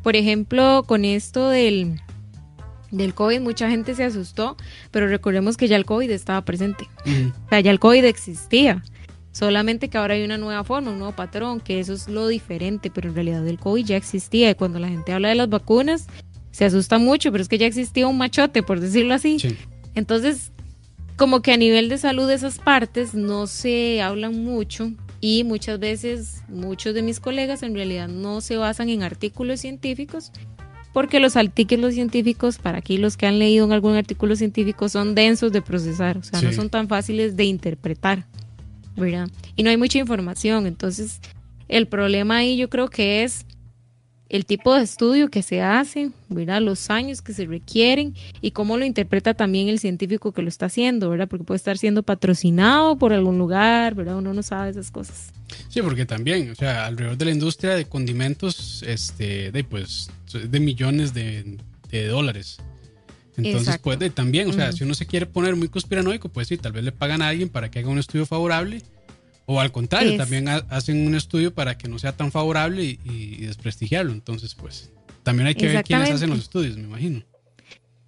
[0.02, 2.00] por ejemplo, con esto del,
[2.90, 4.56] del COVID, mucha gente se asustó,
[4.90, 6.88] pero recordemos que ya el COVID estaba presente.
[7.46, 8.82] O sea, ya el COVID existía.
[9.32, 12.90] Solamente que ahora hay una nueva forma, un nuevo patrón, que eso es lo diferente,
[12.90, 14.50] pero en realidad el COVID ya existía.
[14.50, 16.06] Y cuando la gente habla de las vacunas,
[16.50, 19.38] se asusta mucho, pero es que ya existía un machote, por decirlo así.
[19.94, 20.52] Entonces,
[21.16, 25.78] como que a nivel de salud de esas partes no se hablan mucho y muchas
[25.78, 30.32] veces muchos de mis colegas en realidad no se basan en artículos científicos
[30.92, 35.14] porque los artículos científicos, para aquí los que han leído en algún artículo científico, son
[35.14, 38.26] densos de procesar, o sea, no son tan fáciles de interpretar,
[38.96, 39.28] ¿verdad?
[39.56, 41.20] Y no hay mucha información, entonces
[41.68, 43.46] el problema ahí yo creo que es
[44.32, 46.62] el tipo de estudio que se hace, ¿verdad?
[46.62, 50.66] los años que se requieren y cómo lo interpreta también el científico que lo está
[50.66, 51.28] haciendo, ¿verdad?
[51.28, 54.16] porque puede estar siendo patrocinado por algún lugar, ¿verdad?
[54.16, 55.32] uno no sabe esas cosas.
[55.68, 60.60] Sí, porque también, o sea, alrededor de la industria de condimentos, este, de pues, de
[60.60, 61.58] millones de,
[62.08, 62.56] dólares.
[63.36, 66.72] Entonces puede también, o sea, si uno se quiere poner muy conspiranoico, pues sí, tal
[66.72, 68.82] vez le pagan a alguien para que haga un estudio favorable
[69.46, 74.12] o al contrario, también hacen un estudio para que no sea tan favorable y, desprestigiarlo.
[74.12, 74.90] Entonces, pues,
[75.22, 77.22] también hay que ver quiénes hacen los estudios, me imagino.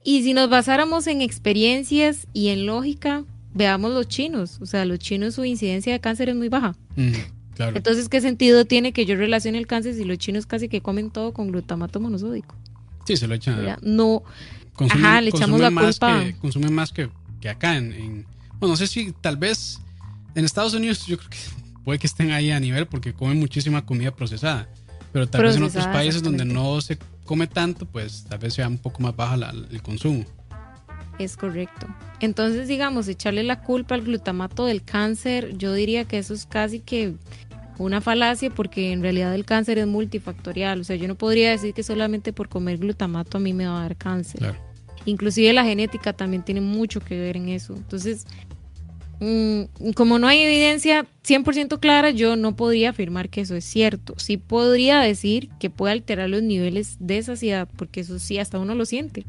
[0.05, 4.59] Y si nos basáramos en experiencias y en lógica, veamos los chinos.
[4.61, 6.77] O sea, los chinos su incidencia de cáncer es muy baja.
[7.55, 7.77] claro.
[7.77, 11.11] Entonces, ¿qué sentido tiene que yo relacione el cáncer si los chinos casi que comen
[11.11, 12.55] todo con glutamato monosódico?
[13.07, 13.77] Sí, se lo echan.
[13.83, 14.23] No.
[14.79, 16.25] Ajá, le echamos la culpa.
[16.41, 17.11] consumen más que,
[17.49, 17.77] acá.
[17.77, 18.27] En,
[18.59, 19.81] bueno, no sé si tal vez
[20.35, 21.39] en Estados Unidos yo creo que
[21.85, 24.69] puede que estén ahí a nivel porque comen muchísima comida procesada.
[25.13, 28.67] Pero tal vez en otros países donde no se come tanto, pues tal vez sea
[28.67, 29.37] un poco más baja
[29.71, 30.25] el consumo.
[31.19, 31.87] Es correcto.
[32.21, 36.81] Entonces, digamos, echarle la culpa al glutamato del cáncer, yo diría que eso es casi
[36.81, 37.15] que
[37.79, 40.81] una falacia porque en realidad el cáncer es multifactorial.
[40.81, 43.79] O sea, yo no podría decir que solamente por comer glutamato a mí me va
[43.79, 44.55] a dar cáncer.
[45.07, 47.75] Inclusive la genética también tiene mucho que ver en eso.
[47.75, 48.27] Entonces,
[49.21, 54.15] Mm, como no hay evidencia 100% clara, yo no podría afirmar que eso es cierto.
[54.19, 58.75] Sí podría decir que puede alterar los niveles de saciedad, porque eso sí, hasta uno
[58.75, 59.25] lo siente.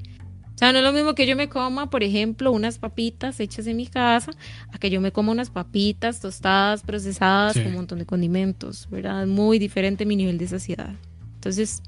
[0.56, 3.68] O sea, no es lo mismo que yo me coma, por ejemplo, unas papitas hechas
[3.68, 4.32] en mi casa,
[4.72, 9.28] a que yo me coma unas papitas tostadas, procesadas, con un montón de condimentos, ¿verdad?
[9.28, 10.96] Muy diferente mi nivel de saciedad.
[11.36, 11.82] Entonces,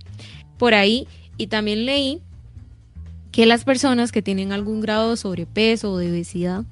[0.58, 2.22] por ahí, y también leí
[3.32, 6.66] que las personas que tienen algún grado de sobrepeso o de obesidad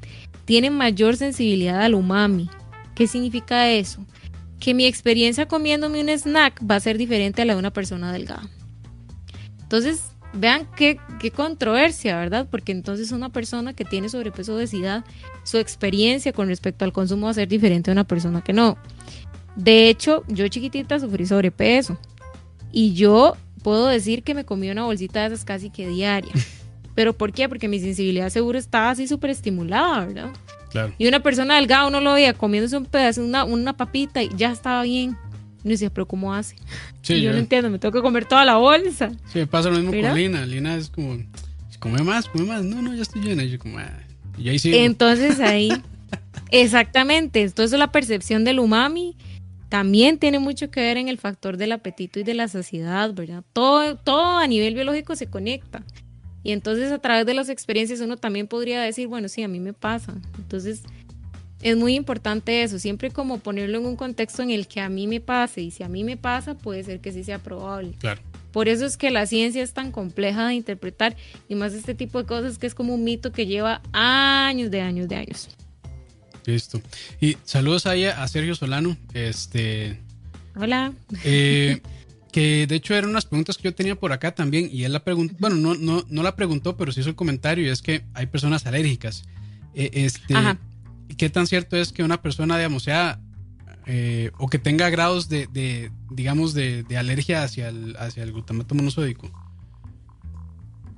[0.44, 2.50] tienen mayor sensibilidad al umami.
[2.94, 4.06] ¿Qué significa eso?
[4.60, 8.12] que mi experiencia comiéndome un snack va a ser diferente a la de una persona
[8.12, 8.50] delgada.
[9.62, 12.48] Entonces, vean qué, qué controversia, ¿verdad?
[12.50, 15.04] Porque entonces una persona que tiene sobrepeso o obesidad,
[15.43, 18.78] su experiencia con respecto al consumo va a ser diferente a una persona que no.
[19.56, 21.98] De hecho, yo chiquitita sufrí sobrepeso
[22.71, 26.32] y yo puedo decir que me comí una bolsita de esas casi que diaria.
[26.95, 27.50] ¿Pero por qué?
[27.50, 30.34] Porque mi sensibilidad seguro estaba así súper estimulada, ¿verdad?
[30.69, 30.93] Claro.
[30.98, 34.52] Y una persona delgada uno lo veía comiéndose un pedazo, una, una papita y ya
[34.52, 35.17] estaba bien.
[35.65, 36.56] Y decía, pero ¿cómo hace?
[37.01, 39.10] Sí, yo, yo- no entiendo, me tengo que comer toda la bolsa.
[39.34, 40.12] Sí, me pasa lo mismo ¿Verdad?
[40.12, 40.45] con Lina.
[40.45, 41.17] Lina es como,
[41.80, 42.63] come más, come más.
[42.63, 43.43] No, no, ya estoy llena.
[43.43, 43.91] Y yo como, ah,
[44.38, 44.73] y ahí sí.
[44.75, 45.71] Entonces ahí,
[46.51, 49.15] exactamente, entonces la percepción del umami
[49.69, 53.43] también tiene mucho que ver en el factor del apetito y de la saciedad, ¿verdad?
[53.51, 55.84] Todo, todo a nivel biológico se conecta.
[56.43, 59.60] Y entonces a través de las experiencias uno también podría decir, bueno, sí, a mí
[59.60, 60.13] me pasa.
[60.38, 60.84] Entonces
[61.65, 65.08] es muy importante eso, siempre como ponerlo en un contexto en el que a mí
[65.08, 67.95] me pase y si a mí me pasa puede ser que sí sea probable.
[67.97, 68.21] Claro.
[68.51, 71.15] Por eso es que la ciencia es tan compleja de interpretar
[71.49, 74.82] y más este tipo de cosas que es como un mito que lleva años de
[74.82, 75.49] años de años.
[76.45, 76.80] Listo.
[77.19, 78.95] Y saludos ahí a Sergio Solano.
[79.15, 79.99] Este.
[80.56, 80.93] Hola.
[81.23, 81.82] eh,
[82.32, 84.69] que de hecho eran unas preguntas que yo tenía por acá también.
[84.71, 85.34] Y él la preguntó.
[85.39, 87.65] Bueno, no, no, no la preguntó, pero sí hizo el comentario.
[87.65, 89.23] Y es que hay personas alérgicas.
[89.73, 90.36] Eh, este.
[90.36, 90.60] Ajá.
[91.18, 93.20] ¿Qué tan cierto es que una persona, digamos, sea.
[93.88, 98.32] eh, o que tenga grados de, de, digamos, de, de alergia hacia el, hacia el
[98.32, 99.30] glutamato monosódico?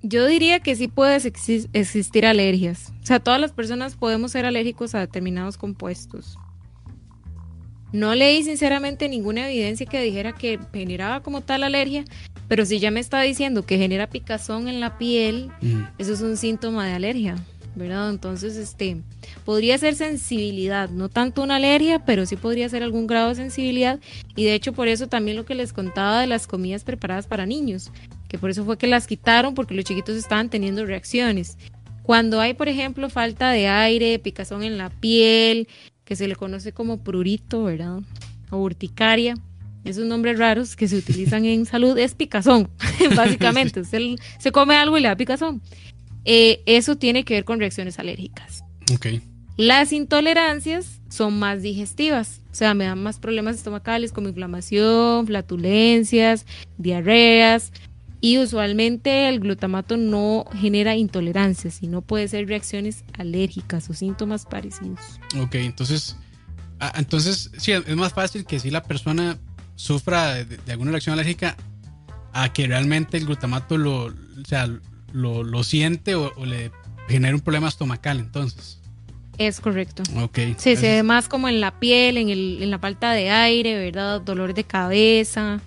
[0.04, 2.94] Yo diría que sí puede exis- existir alergias.
[3.04, 6.38] O sea, todas las personas podemos ser alérgicos a determinados compuestos.
[7.92, 12.04] No leí sinceramente ninguna evidencia que dijera que generaba como tal alergia,
[12.48, 16.22] pero si ya me está diciendo que genera picazón en la piel, Mm, eso es
[16.22, 17.36] un síntoma de alergia,
[17.78, 18.10] ¿verdad?
[18.10, 18.98] Entonces, este,
[19.46, 24.00] podría ser sensibilidad, no tanto una alergia, pero sí podría ser algún grado de sensibilidad.
[24.36, 27.46] Y de hecho, por eso también lo que les contaba de las comidas preparadas para
[27.46, 27.92] niños,
[28.28, 31.58] que por eso fue que las quitaron, porque los chiquitos estaban teniendo reacciones.
[32.04, 35.68] Cuando hay, por ejemplo, falta de aire, picazón en la piel,
[36.04, 38.00] que se le conoce como prurito, ¿verdad?
[38.50, 39.36] O urticaria.
[39.84, 42.70] Esos nombres raros que se utilizan en salud es picazón,
[43.16, 43.80] básicamente.
[43.82, 45.62] Usted se come algo y le da picazón.
[46.30, 48.64] Eh, eso tiene que ver con reacciones alérgicas.
[48.94, 49.08] ok.
[49.56, 56.46] Las intolerancias son más digestivas, o sea, me dan más problemas estomacales como inflamación, flatulencias,
[56.78, 57.72] diarreas.
[58.20, 65.00] Y usualmente el glutamato no genera intolerancias, sino puede ser reacciones alérgicas o síntomas parecidos.
[65.40, 66.18] Ok, entonces,
[66.96, 69.40] entonces sí, es más fácil que si la persona
[69.76, 71.56] sufra de, de alguna reacción alérgica
[72.34, 74.68] a que realmente el glutamato lo, o sea,
[75.12, 76.72] lo, lo siente o, o le
[77.08, 78.80] genere un problema estomacal, entonces.
[79.38, 80.04] Es correcto.
[80.16, 80.40] Ok.
[80.58, 83.78] Sí, se ve más como en la piel, en, el, en la falta de aire,
[83.78, 84.20] ¿verdad?
[84.22, 85.62] Dolor de cabeza.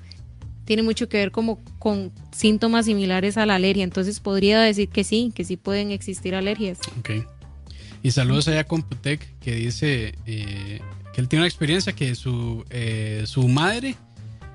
[0.64, 3.84] Tiene mucho que ver como con síntomas similares a la alergia.
[3.84, 6.78] Entonces podría decir que sí, que sí pueden existir alergias.
[6.98, 7.10] Ok.
[8.02, 10.80] Y saludos allá a Computec que dice eh,
[11.12, 13.94] que él tiene una experiencia que su, eh, su madre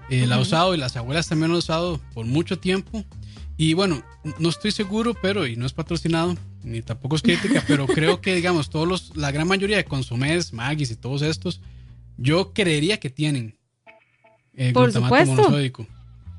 [0.10, 3.04] eh, la ha usado y las abuelas también lo han usado por mucho tiempo.
[3.58, 4.04] Y bueno,
[4.40, 8.36] no estoy seguro, pero y no es patrocinado, ni tampoco es crítica, pero creo que,
[8.36, 11.62] digamos, todos los, la gran mayoría de consomés, Magis y todos estos,
[12.18, 13.58] yo creería que tienen
[14.54, 15.36] eh, Por glutamato supuesto.
[15.44, 15.88] monosódico.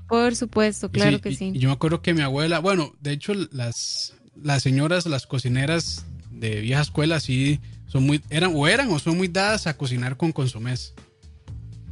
[0.08, 1.50] Por supuesto, claro Sí, que y- sí.
[1.54, 6.04] Y yo me acuerdo que mi abuela, bueno, de hecho las, las señoras, las cocineras
[6.30, 10.16] de vieja escuela sí son muy, eran o eran o son muy dadas a cocinar
[10.18, 10.92] con consomés.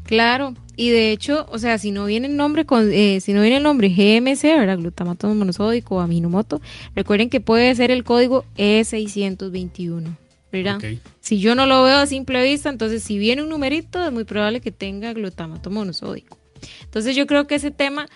[0.05, 3.41] Claro, y de hecho, o sea, si no viene el nombre con, eh, si no
[3.43, 4.79] viene el nombre GMC, ¿verdad?
[4.79, 6.61] Glutamato monosódico o aminomoto,
[6.95, 10.17] recuerden que puede ser el código E621,
[10.53, 10.81] ¿verdad?
[11.21, 14.25] Si yo no lo veo a simple vista, entonces si viene un numerito, es muy
[14.25, 16.39] probable que tenga glutamato monosódico.
[16.83, 18.07] Entonces yo creo que ese tema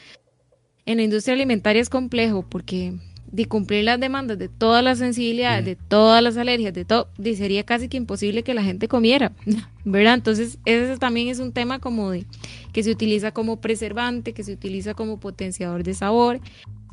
[0.87, 2.94] en la industria alimentaria es complejo porque
[3.31, 7.62] de cumplir las demandas de todas las sensibilidades, de todas las alergias, de todo, sería
[7.64, 9.33] casi que imposible que la gente comiera,
[9.85, 10.14] ¿verdad?
[10.14, 12.25] Entonces ese también es un tema como de
[12.73, 16.41] que se utiliza como preservante, que se utiliza como potenciador de sabor.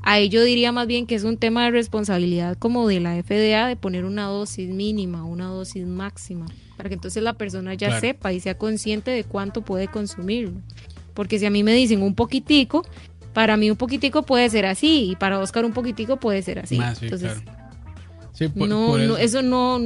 [0.04, 3.67] Ahí yo diría más bien que es un tema de responsabilidad como de la FDA
[3.67, 6.46] de poner una dosis mínima, una dosis máxima,
[6.77, 8.02] para que entonces la persona ya Claro.
[8.02, 10.52] sepa y sea consciente de cuánto puede consumirlo.
[11.15, 12.86] Porque si a mí me dicen un poquitico,
[13.36, 16.79] para mí un poquitico puede ser así y para Oscar un poquitico puede ser así.
[16.81, 17.58] Ah, sí, entonces, claro.
[18.33, 19.79] Sí, por, no, por no, eso, eso no,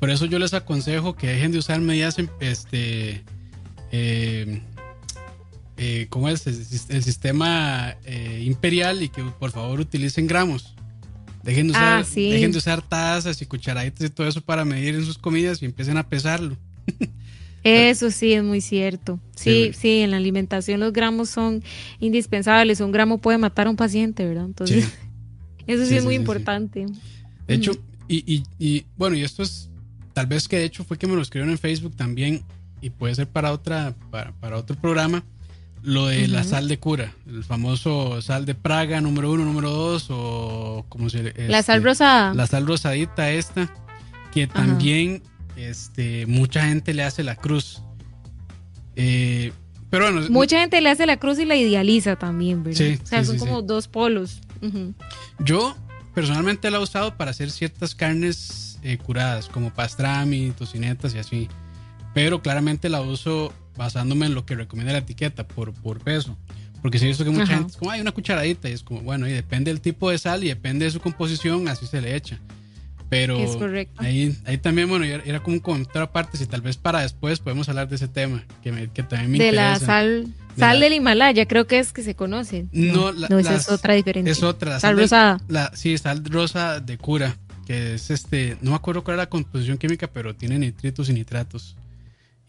[0.00, 3.24] por eso yo les aconsejo que dejen de usar medidas, em- este,
[3.92, 4.60] eh,
[5.78, 6.46] eh, ¿cómo es?
[6.46, 10.74] El, el sistema eh, imperial y que por favor utilicen gramos.
[11.42, 12.28] Dejen de, usar, Ah, sí.
[12.28, 15.66] dejen de usar tazas y cucharaditas y todo eso para medir en sus comidas y
[15.66, 16.56] empiecen a pesarlo.
[17.66, 19.18] Eso sí es muy cierto.
[19.34, 21.64] Sí, sí, en la alimentación los gramos son
[21.98, 22.80] indispensables.
[22.80, 24.44] Un gramo puede matar a un paciente, ¿verdad?
[24.44, 24.88] Entonces,
[25.66, 26.86] eso sí, es muy importante.
[27.46, 27.72] De hecho,
[28.08, 29.68] y, y, bueno, y esto es,
[30.12, 32.42] tal vez que de hecho fue que me lo escribieron en Facebook también,
[32.80, 35.24] y puede ser para otra, para, para otro programa,
[35.82, 40.06] lo de la sal de cura, el famoso sal de Praga número uno, número dos,
[40.10, 42.34] o como se La sal este, rosada.
[42.34, 43.72] La sal rosadita esta,
[44.32, 45.22] que también
[45.56, 47.82] este, mucha gente le hace la cruz.
[48.94, 49.52] Eh,
[49.90, 52.78] pero bueno, mucha gente le hace la cruz y la idealiza también, ¿verdad?
[52.78, 54.40] Sí, o sea, son como dos polos.
[55.38, 55.76] Yo
[56.14, 61.48] personalmente la he usado para hacer ciertas carnes eh, curadas, como pastrami, tocinetas y así.
[62.14, 66.36] Pero claramente la uso basándome en lo que recomienda la etiqueta por, por peso.
[66.82, 69.00] Porque si he visto que mucha gente es como, hay una cucharadita y es como,
[69.00, 72.14] bueno, y depende del tipo de sal y depende de su composición, así se le
[72.14, 72.38] echa.
[73.08, 73.38] Pero
[73.98, 77.68] Ahí, ahí también, bueno, era como un comentario aparte, si tal vez para después podemos
[77.68, 79.70] hablar de ese tema, que, que también me de interesa.
[79.70, 80.26] La sal,
[80.58, 82.66] sal del Himalaya, creo que es que se conoce.
[82.72, 84.30] No, no esa es otra diferente.
[84.30, 84.80] Es otra.
[84.80, 85.40] sal, rosada.
[85.46, 89.30] La, sí, sal rosa de cura, que es este, no me acuerdo cuál era la
[89.30, 91.76] composición química, pero tiene nitritos y nitratos.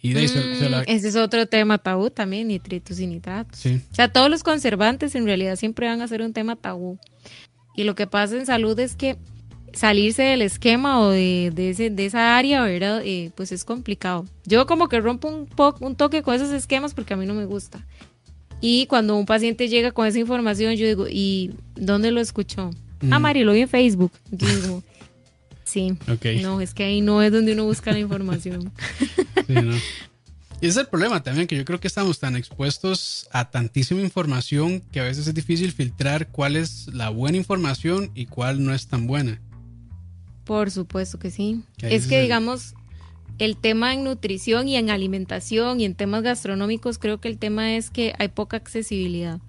[0.01, 3.59] Y de mm, Ese es otro tema tabú también, nitritos y nitratos.
[3.59, 3.81] Sí.
[3.91, 6.99] O sea, todos los conservantes en realidad siempre van a ser un tema tabú.
[7.75, 9.17] Y lo que pasa en salud es que
[9.73, 13.01] salirse del esquema o de, ese, de esa área, ¿verdad?
[13.03, 14.25] Eh, pues es complicado.
[14.45, 17.33] Yo como que rompo un, poco, un toque con esos esquemas porque a mí no
[17.33, 17.85] me gusta.
[18.59, 22.71] Y cuando un paciente llega con esa información, yo digo, ¿y dónde lo escuchó?
[23.11, 24.11] Ah, Mari, lo vi en Facebook.
[24.31, 24.83] Yo digo,
[25.63, 25.95] sí.
[26.41, 28.71] No, es que ahí no es donde uno busca la información.
[29.47, 29.73] Sí, no.
[30.59, 34.01] Y ese es el problema también, que yo creo que estamos tan expuestos a tantísima
[34.01, 38.73] información que a veces es difícil filtrar cuál es la buena información y cuál no
[38.73, 39.39] es tan buena.
[40.47, 41.61] Por supuesto que sí.
[41.81, 42.73] Es que, digamos,
[43.37, 47.75] el tema en nutrición y en alimentación y en temas gastronómicos, creo que el tema
[47.75, 49.39] es que hay poca accesibilidad.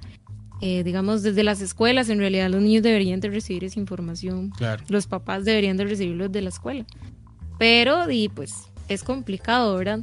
[0.61, 4.53] Eh, digamos, desde las escuelas, en realidad los niños deberían de recibir esa información.
[4.89, 6.85] Los papás deberían de recibirlo desde la escuela.
[7.59, 10.01] Pero, y pues, es complicado, ¿verdad?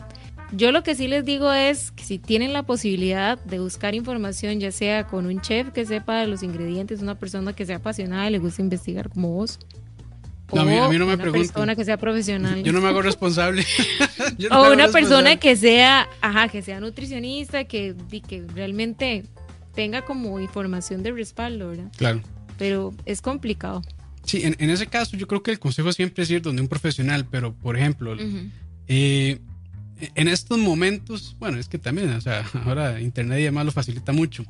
[0.54, 4.62] Yo lo que sí les digo es que si tienen la posibilidad de buscar información,
[4.62, 8.28] ya sea con un chef que sepa de los ingredientes, una persona que sea apasionada
[8.28, 9.60] y le gusta investigar como vos,
[10.54, 12.64] no, a, mí, no me una persona que sea profesional.
[12.64, 13.66] Yo no me hago responsable.
[14.52, 17.96] o una persona que sea, ajá, que sea nutricionista, que,
[18.28, 19.24] que realmente
[19.74, 21.92] tenga como información de respaldo, ¿verdad?
[21.98, 22.22] Claro.
[22.58, 23.82] Pero es complicado.
[24.24, 27.28] Sí, en, ese caso yo creo que el consejo siempre es ir donde un profesional,
[27.30, 28.16] pero por ejemplo,
[28.88, 29.40] eh,
[30.16, 34.14] en estos momentos, bueno, es que también, o sea, ahora Internet y demás lo facilita
[34.14, 34.44] mucho,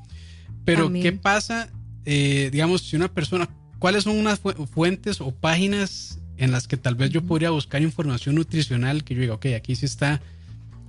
[0.64, 1.70] pero ¿qué pasa,
[2.06, 3.50] eh, digamos, si una persona
[3.80, 8.36] ¿cuáles son unas fuentes o páginas en las que tal vez yo podría buscar información
[8.36, 10.22] nutricional que yo diga, ok, aquí sí está,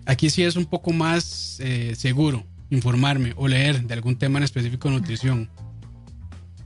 [0.05, 4.45] aquí sí es un poco más eh, seguro informarme o leer de algún tema en
[4.45, 5.49] específico de nutrición?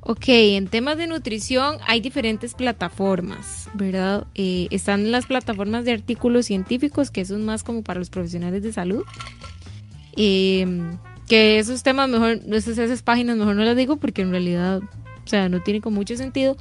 [0.02, 4.26] Ok, en temas de nutrición hay diferentes plataformas, ¿verdad?
[4.34, 8.72] Eh, están las plataformas de artículos científicos, que son más como para los profesionales de
[8.72, 9.04] salud.
[10.16, 10.66] Eh,
[11.28, 14.80] que esos temas mejor, esas, esas páginas mejor no las digo porque en realidad
[15.30, 16.56] sea, no tiene como mucho sentido.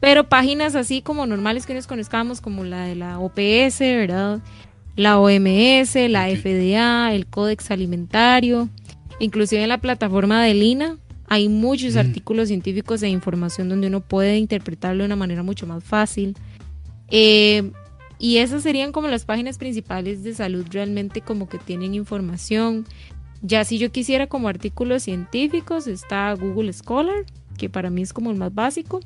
[0.00, 4.40] Pero páginas así como normales que nos conozcamos, como la de la OPS, ¿verdad?
[4.96, 8.68] La OMS, la FDA, el Códex Alimentario,
[9.18, 11.98] inclusive en la plataforma de Lina hay muchos mm.
[11.98, 16.36] artículos científicos e información donde uno puede interpretarlo de una manera mucho más fácil.
[17.10, 17.72] Eh,
[18.18, 22.86] y esas serían como las páginas principales de salud realmente como que tienen información.
[23.42, 27.24] Ya si yo quisiera como artículos científicos está Google Scholar,
[27.56, 29.00] que para mí es como el más básico.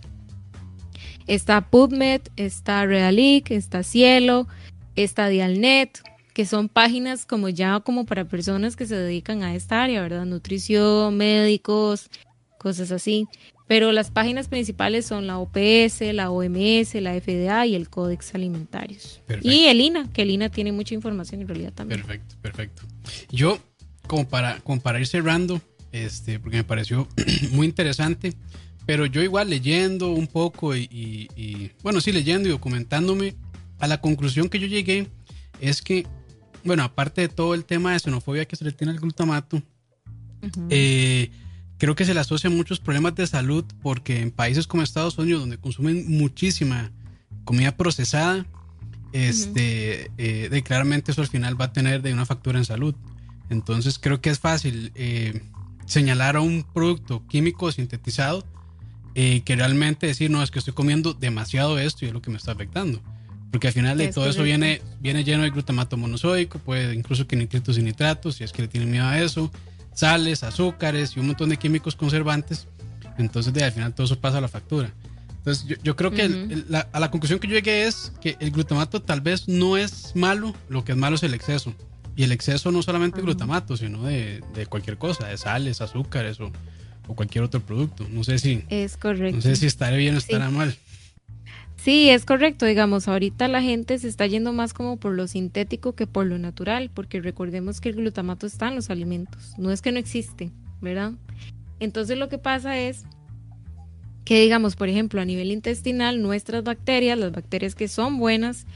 [1.26, 4.48] Está PubMed, está Realic, está Cielo,
[4.96, 9.82] está Dialnet, que son páginas como ya como para personas que se dedican a esta
[9.82, 10.24] área, ¿verdad?
[10.24, 12.10] Nutrición, médicos,
[12.58, 13.26] cosas así.
[13.66, 19.20] Pero las páginas principales son la OPS, la OMS, la FDA y el Códex Alimentarios.
[19.42, 22.00] Y el INA, que el INA tiene mucha información en realidad también.
[22.00, 22.82] Perfecto, perfecto.
[23.30, 23.58] Yo,
[24.06, 25.60] como para, como para ir cerrando,
[25.92, 27.08] este, porque me pareció
[27.52, 28.34] muy interesante.
[28.86, 33.34] Pero yo igual leyendo un poco y, bueno, sí, leyendo y documentándome,
[33.78, 35.08] a la conclusión que yo llegué
[35.60, 36.06] es que,
[36.64, 39.62] bueno, aparte de todo el tema de xenofobia que se le tiene al glutamato,
[40.70, 41.30] eh,
[41.76, 45.42] creo que se le asocia muchos problemas de salud porque en países como Estados Unidos,
[45.42, 46.90] donde consumen muchísima
[47.44, 48.46] comida procesada,
[49.12, 52.94] este, eh, claramente eso al final va a tener de una factura en salud.
[53.50, 55.42] Entonces creo que es fácil eh,
[55.88, 58.44] señalar a un producto químico sintetizado
[59.14, 62.30] eh, que realmente decir, no, es que estoy comiendo demasiado esto y es lo que
[62.30, 63.02] me está afectando.
[63.50, 67.34] Porque al final de todo eso viene, viene lleno de glutamato monosódico, puede incluso que
[67.34, 69.50] nitritos y nitratos, si es que le tienen miedo a eso,
[69.94, 72.68] sales, azúcares y un montón de químicos conservantes.
[73.16, 74.92] Entonces, de, al final todo eso pasa a la factura.
[75.38, 76.22] Entonces, yo, creo que
[76.92, 80.54] a la conclusión que yo llegué es que el glutamato tal vez no es malo,
[80.68, 81.74] lo que es malo es el exceso.
[82.18, 86.40] Y el exceso no solamente de glutamato, sino de, de, cualquier cosa, de sales, azúcares
[86.40, 86.50] o,
[87.06, 88.08] o, cualquier otro producto.
[88.10, 88.64] No sé si.
[88.70, 89.36] Es correcto.
[89.36, 90.76] No sé si estaré bien o estará mal.
[91.76, 92.66] Sí, es correcto.
[92.66, 96.38] Digamos, ahorita la gente se está yendo más como por lo sintético que por lo
[96.38, 99.54] natural, porque recordemos que el glutamato está en los alimentos.
[99.56, 100.50] No es que no existe,
[100.80, 101.12] ¿verdad?
[101.78, 103.04] Entonces lo que pasa es
[104.24, 108.66] que digamos, por ejemplo, a nivel intestinal, nuestras bacterias, las bacterias que son buenas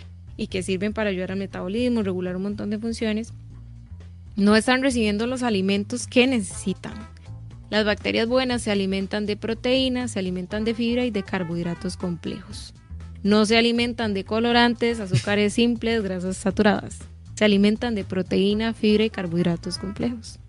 [0.43, 3.32] y que sirven para ayudar al metabolismo, regular un montón de funciones,
[4.34, 6.95] no están recibiendo los alimentos que necesitan.
[7.70, 12.74] Las bacterias buenas se alimentan de proteínas, se alimentan de fibra y de carbohidratos complejos.
[13.22, 16.99] No se alimentan de colorantes, azúcares simples, grasas saturadas.
[17.34, 20.40] Se alimentan de proteína, fibra y carbohidratos complejos.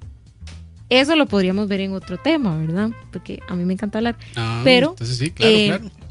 [0.89, 2.89] Eso lo podríamos ver en otro tema, ¿verdad?
[3.11, 4.17] Porque a mí me encanta hablar.
[4.35, 6.02] Ah, Pero entonces sí, claro, eh, claro.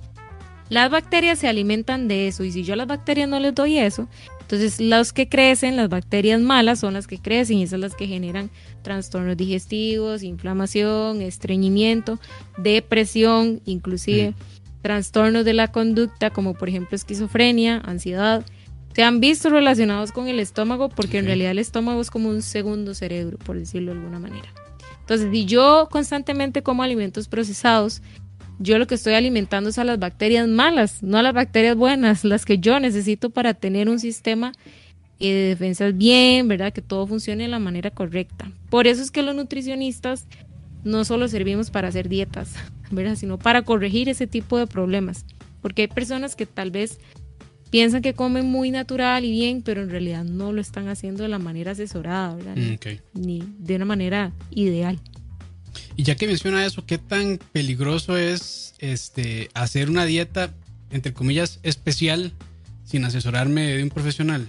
[0.73, 3.77] Las bacterias se alimentan de eso y si yo a las bacterias no les doy
[3.77, 4.09] eso,
[4.41, 7.95] entonces los que crecen, las bacterias malas son las que crecen y esas son las
[7.95, 8.49] que generan
[8.81, 12.19] trastornos digestivos, inflamación, estreñimiento,
[12.57, 14.35] depresión, inclusive mm.
[14.81, 18.43] trastornos de la conducta como por ejemplo esquizofrenia, ansiedad.
[18.95, 22.41] Se han visto relacionados con el estómago porque en realidad el estómago es como un
[22.41, 24.49] segundo cerebro, por decirlo de alguna manera.
[25.01, 28.01] Entonces, si yo constantemente como alimentos procesados,
[28.59, 32.25] yo lo que estoy alimentando es a las bacterias malas, no a las bacterias buenas,
[32.25, 34.53] las que yo necesito para tener un sistema
[35.19, 36.73] de defensas bien, ¿verdad?
[36.73, 38.51] Que todo funcione de la manera correcta.
[38.71, 40.27] Por eso es que los nutricionistas
[40.85, 42.55] no solo servimos para hacer dietas,
[42.91, 43.17] ¿verdad?
[43.17, 45.25] Sino para corregir ese tipo de problemas.
[45.61, 46.99] Porque hay personas que tal vez
[47.71, 51.29] piensan que comen muy natural y bien, pero en realidad no lo están haciendo de
[51.29, 52.57] la manera asesorada, ¿verdad?
[52.57, 52.75] Mm,
[53.15, 54.99] Ni de una manera ideal.
[55.97, 60.55] Y ya que menciona eso, ¿qué tan peligroso es este hacer una dieta,
[60.91, 62.33] entre comillas, especial
[62.85, 64.49] sin asesorarme de un profesional?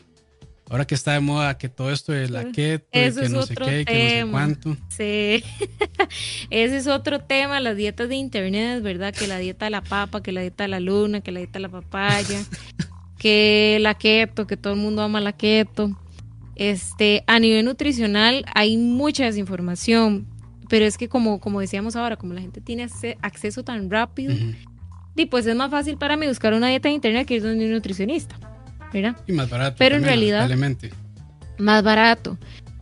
[0.69, 3.85] Ahora que está de moda que todo esto de la keto, que no sé qué,
[3.85, 4.77] que no sé cuánto.
[4.89, 5.43] Sí,
[6.49, 9.13] ese es otro tema, las dietas de internet, ¿verdad?
[9.13, 11.59] Que la dieta de la papa, que la dieta de la luna, que la dieta
[11.59, 12.43] de la papaya.
[13.23, 15.97] que la keto, que todo el mundo ama la keto.
[16.55, 20.27] Este, a nivel nutricional hay mucha desinformación,
[20.73, 22.87] pero es que como, como decíamos ahora, como la gente tiene
[23.21, 24.33] acceso tan rápido,
[25.15, 27.63] y pues es más fácil para mí buscar una dieta en internet que ir donde
[27.67, 28.35] un nutricionista,
[28.91, 29.15] ¿verdad?
[29.27, 29.75] Y más barato.
[29.77, 30.49] Pero en realidad,
[31.59, 32.39] más barato.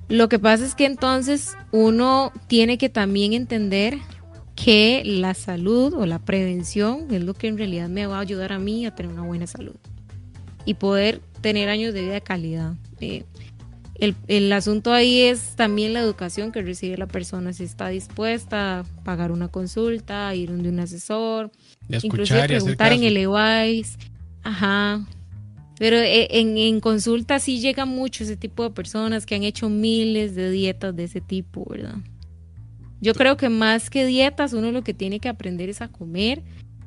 [0.07, 3.97] Lo que pasa es que entonces uno tiene que también entender
[4.55, 8.53] que la salud o la prevención es lo que en realidad me va a ayudar
[8.53, 9.75] a mí a tener una buena salud
[10.63, 12.73] y poder tener años de vida de calidad.
[13.01, 13.25] Eh,
[14.01, 18.83] el, asunto ahí es también la educación que recibe la persona, si está dispuesta a
[19.03, 21.51] pagar una consulta, a ir donde un asesor,
[21.87, 23.99] inclusive preguntar en el EWISE.
[24.43, 25.05] Ajá.
[25.77, 29.69] Pero eh, en, en, consulta sí llega mucho ese tipo de personas que han hecho
[29.69, 31.95] miles de dietas de ese tipo, ¿verdad?
[33.01, 36.41] Yo creo que más que dietas, uno lo que tiene que aprender es a comer,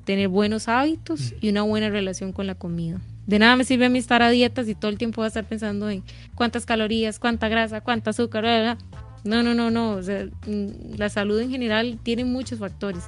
[0.05, 1.35] tener buenos hábitos mm.
[1.41, 3.01] y una buena relación con la comida.
[3.27, 5.29] De nada me sirve a mí estar a dietas y todo el tiempo voy a
[5.29, 6.03] estar pensando en
[6.35, 8.77] cuántas calorías, cuánta grasa, cuánta azúcar,
[9.25, 10.01] No, no, no, no.
[10.01, 13.05] Mm, la salud en general tiene muchos factores.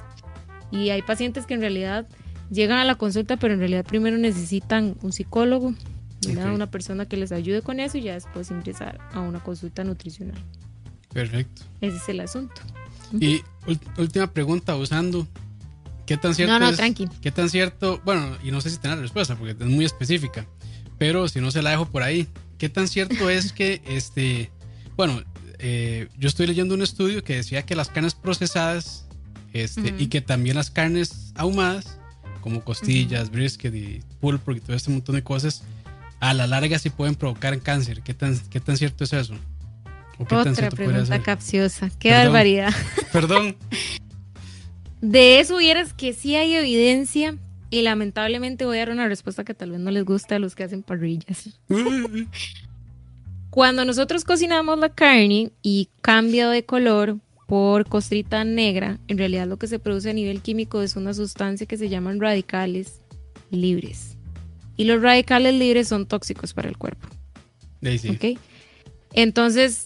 [0.71, 2.07] Y hay pacientes que en realidad
[2.49, 5.73] llegan a la consulta, pero en realidad primero necesitan un psicólogo,
[6.53, 10.41] una persona que les ayude con eso y ya después ingresar a una consulta nutricional.
[11.13, 11.63] Perfecto.
[11.79, 12.61] Ese es el asunto.
[13.13, 13.41] Y
[13.97, 15.27] última pregunta, usando
[16.07, 17.07] ¿Qué tan cierto no, no, es, tranqui.
[17.21, 18.01] ¿Qué tan cierto?
[18.05, 20.47] Bueno, y no sé si tiene la respuesta porque es muy específica,
[20.97, 22.27] pero si no se la dejo por ahí.
[22.57, 24.49] ¿Qué tan cierto es que, este,
[24.95, 25.21] bueno,
[25.59, 29.05] eh, yo estoy leyendo un estudio que decía que las carnes procesadas
[29.51, 31.99] este, y que también las carnes ahumadas,
[32.39, 35.63] como costillas, brisket y pulpo y todo este montón de cosas,
[36.21, 38.01] a la larga sí pueden provocar cáncer.
[38.01, 39.35] ¿Qué tan, qué tan cierto es eso?
[40.19, 41.91] Otra pregunta capciosa.
[41.99, 42.73] Qué barbaridad.
[43.11, 43.57] Perdón.
[45.01, 47.37] De eso hubieras que sí hay evidencia
[47.69, 50.55] y lamentablemente voy a dar una respuesta que tal vez no les guste a los
[50.55, 51.59] que hacen parrillas.
[53.49, 57.17] Cuando nosotros cocinamos la carne y cambia de color
[57.47, 61.65] por costrita negra, en realidad lo que se produce a nivel químico es una sustancia
[61.65, 63.01] que se llaman radicales
[63.49, 64.17] libres.
[64.75, 67.07] Y los radicales libres son tóxicos para el cuerpo.
[69.13, 69.85] Entonces,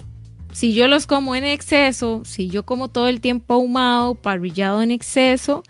[0.52, 4.92] si yo los como en exceso, si yo como todo el tiempo ahumado, parrillado en
[4.92, 5.64] exceso,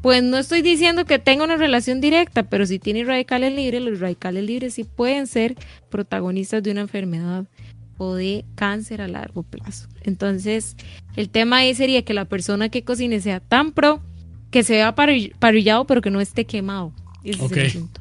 [0.00, 3.98] Pues no estoy diciendo que tenga una relación directa, pero si tiene radicales libres, los
[3.98, 5.56] radicales libres sí pueden ser
[5.90, 7.46] protagonistas de una enfermedad
[7.96, 9.88] o de cáncer a largo plazo.
[10.02, 10.76] Entonces,
[11.16, 14.00] el tema ahí sería que la persona que cocine sea tan pro
[14.52, 16.92] que se vea parrillado, pero que no esté quemado.
[17.24, 18.00] Ese es el punto.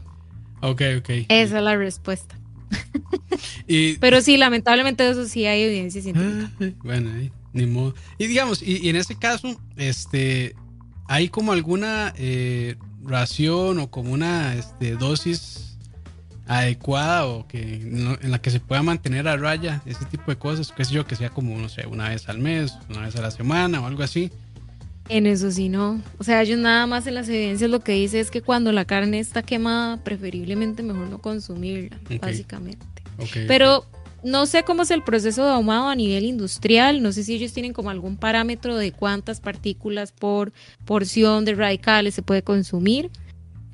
[0.61, 1.09] Ok, ok.
[1.29, 2.36] Esa es la respuesta.
[3.99, 6.51] Pero sí, lamentablemente eso sí hay evidencia científica.
[6.59, 7.11] Ah, bueno,
[7.53, 7.95] ni modo.
[8.17, 10.55] Y digamos, y, en este caso, este,
[11.07, 15.77] ¿hay como alguna eh, ración o como una este, dosis
[16.47, 20.71] adecuada o que en la que se pueda mantener a raya ese tipo de cosas,
[20.71, 23.21] qué sé yo, que sea como, no sé, una vez al mes, una vez a
[23.21, 24.31] la semana o algo así.
[25.09, 26.01] En eso sí no.
[26.17, 28.85] O sea, yo nada más en las evidencias lo que dice es que cuando la
[28.85, 32.85] carne está quemada, preferiblemente mejor no consumirla, básicamente.
[33.47, 33.85] Pero
[34.23, 37.53] no sé cómo es el proceso de ahumado a nivel industrial, no sé si ellos
[37.53, 40.51] tienen como algún parámetro de cuántas partículas por
[40.85, 43.09] porción de radicales se puede consumir.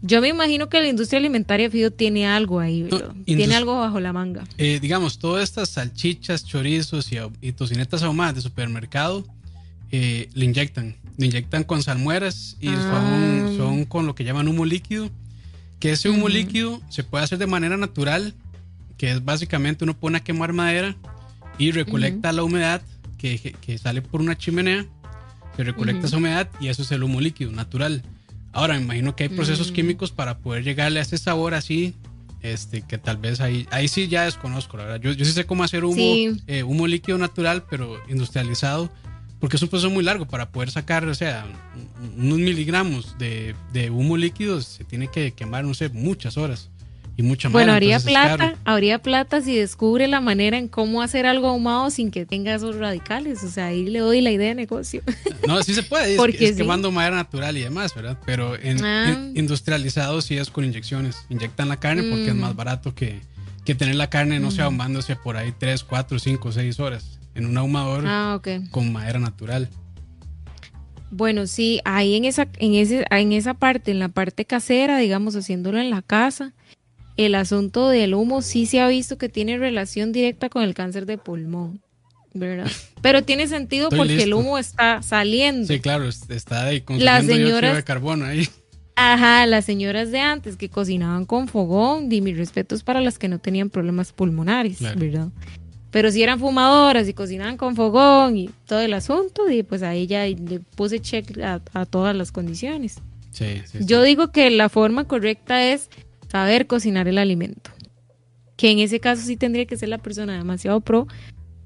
[0.06, 2.90] Yo me imagino que la industria alimentaria, Fido, tiene algo ahí,
[3.26, 4.44] tiene algo bajo la manga.
[4.58, 7.10] Eh, digamos, todas estas salchichas, chorizos
[7.42, 9.26] y, tocinetas ahumadas de supermercado
[9.92, 10.98] eh, le inyectan.
[11.18, 13.54] Le inyectan con salmueras y ah.
[13.58, 15.10] son, con lo que llaman humo líquido.
[15.80, 18.34] Que ese humo líquido se puede hacer de manera natural,
[18.98, 20.96] que es básicamente uno pone a quemar madera
[21.58, 22.82] y recolecta la humedad
[23.18, 24.86] que, sale por una chimenea.
[25.56, 28.04] Se recolecta esa humedad y eso es el humo líquido natural.
[28.52, 29.74] Ahora, me imagino que hay procesos mm.
[29.74, 31.96] químicos para poder llegarle a ese sabor así,
[32.42, 35.02] este, que tal vez ahí, ahí sí ya desconozco, la verdad.
[35.02, 38.92] Yo, yo sí sé cómo hacer humo, eh, humo líquido natural, pero industrializado,
[39.44, 41.46] porque es un proceso muy largo para poder sacar, o sea,
[42.18, 46.70] unos miligramos de, de humo líquido se tiene que quemar, no sé, muchas horas
[47.18, 47.52] y mucha más.
[47.52, 52.10] Bueno, habría plata, habría plata si descubre la manera en cómo hacer algo ahumado sin
[52.10, 53.44] que tenga esos radicales.
[53.44, 55.02] O sea, ahí le doy la idea de negocio.
[55.46, 58.18] No, sí se puede, es, quemando madera natural y demás, ¿verdad?
[58.26, 59.30] Pero en, ah.
[59.36, 61.26] industrializado sí es con inyecciones.
[61.28, 62.56] Inyectan la carne porque es más mm.
[62.56, 63.20] barato que,
[63.66, 64.66] que tener la carne, no sé, mm.
[64.66, 69.70] ahumándose por ahí 3, 4, 5, 6 horas en un ahumador ah, con madera natural.
[71.12, 75.36] Bueno, sí, ahí en esa, en ese, en esa parte, en la parte casera, digamos,
[75.36, 76.54] haciéndolo en la casa,
[77.18, 81.06] el asunto del humo sí se ha visto que tiene relación directa con el cáncer
[81.06, 81.82] de pulmón,
[82.34, 82.70] ¿verdad?
[83.04, 85.68] Pero tiene sentido porque el humo está saliendo.
[85.68, 88.50] Sí, claro, está ahí con señoras, de carbono ahí.
[88.96, 93.28] Ajá, las señoras de antes que cocinaban con fogón, y mis respetos para las que
[93.28, 95.30] no tenían problemas pulmonares, ¿verdad?
[95.94, 100.08] Pero si eran fumadoras y cocinaban con fogón y todo el asunto, y pues ahí
[100.08, 102.96] ya le puse check a, todas las condiciones.
[103.30, 105.92] Sí, sí, Yo digo que la forma correcta es
[106.32, 107.70] saber cocinar el alimento.
[108.58, 111.08] Que en ese caso sí tendría que ser la persona demasiado pro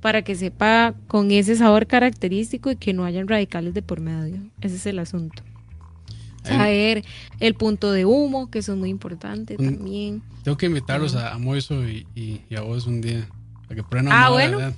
[0.02, 4.42] para que sepa con ese sabor característico y que no hayan radicales de por medio.
[4.60, 5.42] Ese es el asunto.
[6.44, 7.06] Saber
[7.40, 10.22] el punto de humo, que eso es muy importante también.
[10.44, 13.26] Tengo que invitarlos a, a Moiso y, a vos un día.
[14.10, 14.74] Ah, bueno.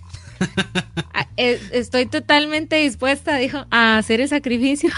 [1.13, 4.89] Ah, eh, estoy totalmente dispuesta, dijo, a hacer el sacrificio,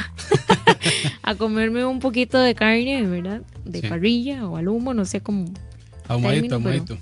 [1.24, 3.42] a comerme un poquito de carne, ¿verdad?
[3.66, 5.46] De parrilla o al humo, no sé cómo.
[6.08, 6.98] Ahumadito, ahumadito.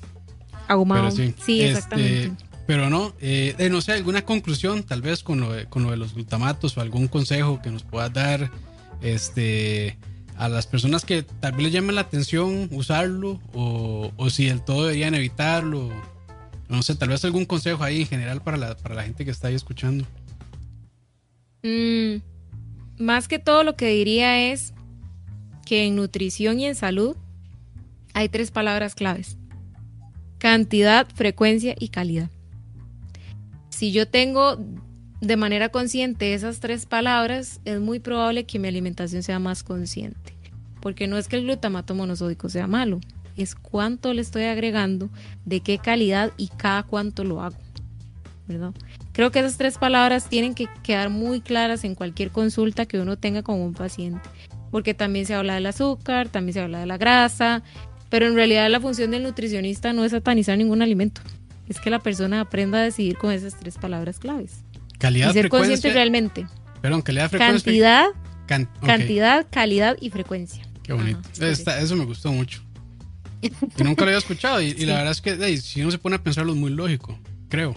[0.67, 1.11] Ahumado.
[1.11, 2.31] sí, sí este, exactamente.
[2.67, 5.97] pero no, eh, no sé, alguna conclusión tal vez con lo, de, con lo de
[5.97, 8.51] los glutamatos o algún consejo que nos puedas dar
[9.01, 9.97] este,
[10.37, 14.61] a las personas que tal vez les llame la atención usarlo o, o si del
[14.61, 15.89] todo deberían evitarlo
[16.69, 19.31] no sé, tal vez algún consejo ahí en general para la, para la gente que
[19.31, 20.05] está ahí escuchando.
[21.63, 22.21] Mm,
[22.99, 24.73] más que todo lo que diría es
[25.65, 27.17] que en nutrición y en salud
[28.13, 29.37] hay tres palabras claves.
[30.37, 32.29] Cantidad, frecuencia y calidad.
[33.69, 34.57] Si yo tengo
[35.21, 40.35] de manera consciente esas tres palabras, es muy probable que mi alimentación sea más consciente.
[40.81, 43.01] Porque no es que el glutamato monosódico sea malo,
[43.41, 45.09] es cuánto le estoy agregando,
[45.45, 47.57] de qué calidad y cada cuánto lo hago.
[48.49, 48.73] ¿verdad?
[49.13, 53.17] Creo que esas tres palabras tienen que quedar muy claras en cualquier consulta que uno
[53.17, 54.27] tenga con un paciente,
[54.71, 57.63] porque también se habla del azúcar, también se habla de la grasa,
[58.09, 61.21] pero en realidad la función del nutricionista no es satanizar ningún alimento,
[61.69, 64.63] es que la persona aprenda a decidir con esas tres palabras claves.
[64.97, 66.47] Calidad, y ser consciente realmente.
[66.81, 68.09] Perdón, calidad, frecuencia.
[68.47, 70.65] Cantidad, cantidad, calidad y frecuencia.
[70.81, 71.21] Qué bonito.
[71.39, 72.63] eso me gustó mucho.
[73.41, 73.51] Y
[73.83, 74.61] nunca lo había escuchado.
[74.61, 77.17] Y, la verdad es que si uno se pone a pensarlo es muy lógico,
[77.49, 77.75] creo.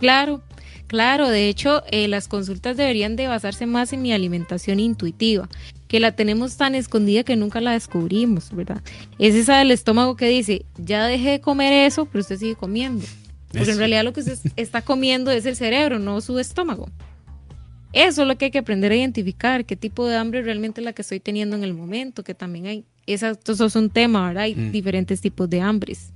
[0.00, 0.42] Claro,
[0.86, 1.28] claro.
[1.28, 5.48] De hecho, eh, las consultas deberían de basarse más en mi alimentación intuitiva,
[5.88, 8.82] que la tenemos tan escondida que nunca la descubrimos, ¿verdad?
[9.18, 13.04] Es esa del estómago que dice, ya dejé de comer eso, pero usted sigue comiendo.
[13.52, 16.88] Porque en realidad lo que usted está comiendo es el cerebro, no su estómago.
[17.94, 20.84] Eso es lo que hay que aprender a identificar, qué tipo de hambre realmente es
[20.84, 24.42] la que estoy teniendo en el momento, que también hay, eso es un tema, ¿verdad?
[24.44, 24.72] Hay mm.
[24.72, 26.12] diferentes tipos de hambres.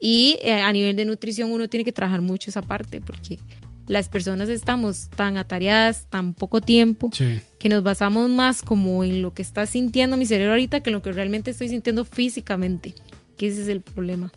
[0.00, 3.38] Y eh, a nivel de nutrición uno tiene que trabajar mucho esa parte, porque
[3.86, 7.10] las personas estamos tan atareadas, tan poco tiempo,
[7.58, 10.94] que nos basamos más como en lo que está sintiendo mi cerebro ahorita que en
[10.94, 12.94] lo que realmente estoy sintiendo físicamente,
[13.36, 14.32] que ese es el problema.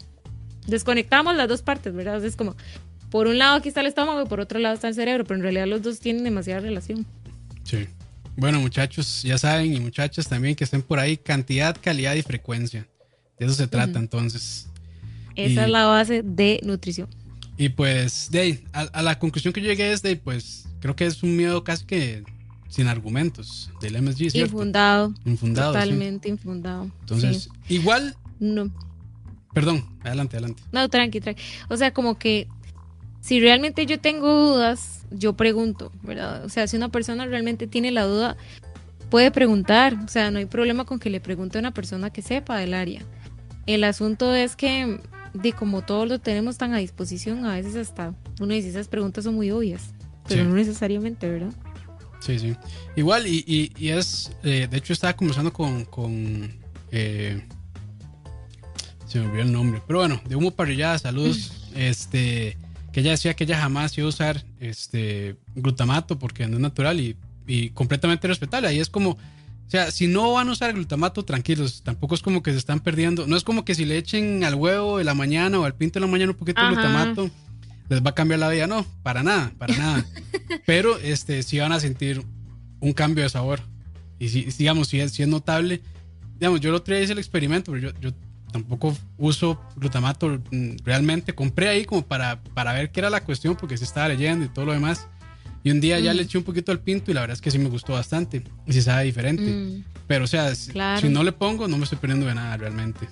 [0.67, 2.23] Desconectamos las dos partes, ¿verdad?
[2.23, 2.55] Es como,
[3.09, 5.37] por un lado aquí está el estómago y por otro lado está el cerebro, pero
[5.37, 7.05] en realidad los dos tienen demasiada relación.
[7.63, 7.87] Sí.
[8.35, 12.87] Bueno, muchachos, ya saben, y muchachas también que estén por ahí, cantidad, calidad y frecuencia.
[13.37, 14.67] De eso se trata entonces.
[15.35, 17.07] Esa es la base de nutrición.
[17.57, 21.21] Y pues, de a, la conclusión que yo llegué es de, pues, creo que es
[21.23, 22.23] un miedo casi que
[22.69, 24.39] sin argumentos del MSG, ¿cierto?
[24.39, 25.13] Infundado.
[25.25, 25.73] Infundado.
[25.73, 26.89] Totalmente infundado.
[27.01, 28.15] Entonces, igual.
[28.39, 28.71] No.
[29.53, 30.63] Perdón, adelante, adelante.
[30.71, 31.41] No, tranqui, tranqui.
[31.67, 32.47] O sea, como que
[33.21, 36.45] si realmente yo tengo dudas, yo pregunto, ¿verdad?
[36.45, 38.37] O sea, si una persona realmente tiene la duda,
[39.09, 39.97] puede preguntar.
[40.05, 42.73] O sea, no hay problema con que le pregunte a una persona que sepa del
[42.73, 43.03] área.
[43.65, 44.99] El asunto es que,
[45.33, 49.25] de como todos lo tenemos tan a disposición, a veces hasta uno dice esas preguntas
[49.25, 49.93] son muy obvias,
[50.27, 51.53] pero no necesariamente, ¿verdad?
[52.19, 52.55] Sí, sí.
[52.95, 56.51] Igual, y, y, es, eh, de hecho estaba conversando con, con
[56.91, 57.41] eh,
[59.05, 62.57] se me olvidó el nombre, pero bueno, de Humo Parrillada, saludos, este
[62.91, 66.99] que ella decía que ella jamás iba a usar este glutamato porque no es natural
[66.99, 67.15] y,
[67.73, 68.67] completamente respetable.
[68.67, 69.17] Ahí es como, o
[69.69, 73.25] sea, si no van a usar glutamato, tranquilos, tampoco es como que se están perdiendo.
[73.25, 75.99] No es como que si le echen al huevo de la mañana o al pinto
[75.99, 77.31] de la mañana un poquito de glutamato,
[77.89, 78.67] les va a cambiar la vida.
[78.67, 80.05] No, para nada, para nada.
[80.67, 82.23] Pero este, sí van a sentir
[82.79, 83.61] un cambio de sabor.
[84.19, 85.81] Y si, digamos, si es, si es notable,
[86.35, 88.11] digamos, yo lo otro hice el experimento, pero yo, yo
[88.51, 90.41] tampoco uso glutamato
[90.83, 91.33] realmente.
[91.33, 94.49] Compré ahí como para, para ver qué era la cuestión, porque se estaba leyendo y
[94.49, 95.07] todo lo demás.
[95.63, 96.25] Y un día ya le mm.
[96.25, 98.43] eché un poquito al pinto y la verdad es que sí me gustó bastante.
[98.65, 99.43] Y sí sabe diferente.
[99.43, 99.83] Mm.
[100.07, 100.71] Pero o sea, si,
[101.09, 103.07] no le pongo, no me estoy perdiendo de nada realmente.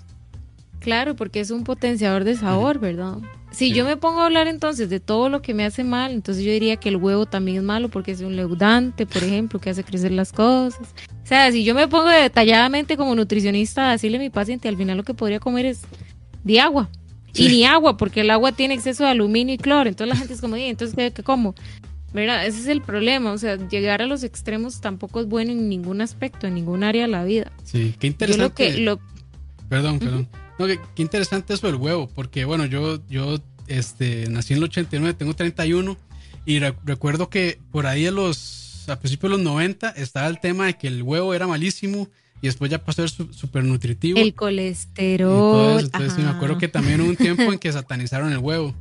[0.88, 3.18] Claro, porque es un potenciador de sabor, ¿verdad?
[3.52, 6.46] Si yo me pongo a hablar entonces de todo lo que me hace mal, entonces
[6.46, 9.70] yo diría que el huevo también es malo porque es un leudante, por ejemplo, que
[9.70, 10.94] hace crecer las cosas.
[11.24, 14.78] O sea, si yo me pongo detalladamente como nutricionista a decirle a mi paciente, al
[14.78, 15.82] final lo que podría comer es
[16.46, 16.90] de agua.
[17.34, 19.90] Y ni agua, porque el agua tiene exceso de aluminio y cloro.
[19.90, 21.54] Entonces la gente es como, entonces ¿qué, qué como?
[22.14, 22.46] ¿Verdad?
[22.46, 23.34] Ese es el problema.
[23.34, 27.02] O sea, llegar a los extremos tampoco es bueno en ningún aspecto, en ningún área
[27.02, 27.52] de la vida.
[27.66, 28.98] Sí, qué interesante.
[29.68, 30.47] Perdón, perdón.
[30.60, 33.38] No, qué, interesante eso del huevo, porque bueno, yo, yo
[33.68, 35.98] este, nací en el 89, tengo 31
[36.46, 40.66] y recuerdo que por ahí a los, a principios de los 90 estaba el tema
[40.66, 42.08] de que el huevo era malísimo
[42.42, 44.20] y después ya pasó a ser súper nutritivo.
[44.20, 45.80] El colesterol.
[45.82, 48.74] Entonces, me acuerdo que también hubo un tiempo en que satanizaron el huevo.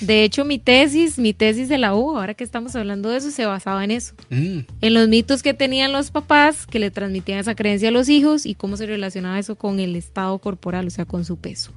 [0.00, 3.30] De hecho, mi tesis, mi tesis de la U, ahora que estamos hablando de eso,
[3.30, 4.14] se basaba en eso.
[4.30, 4.58] Mm.
[4.80, 8.46] En los mitos que tenían los papás que le transmitían esa creencia a los hijos
[8.46, 11.72] y cómo se relacionaba eso con el estado corporal, o sea, con su peso.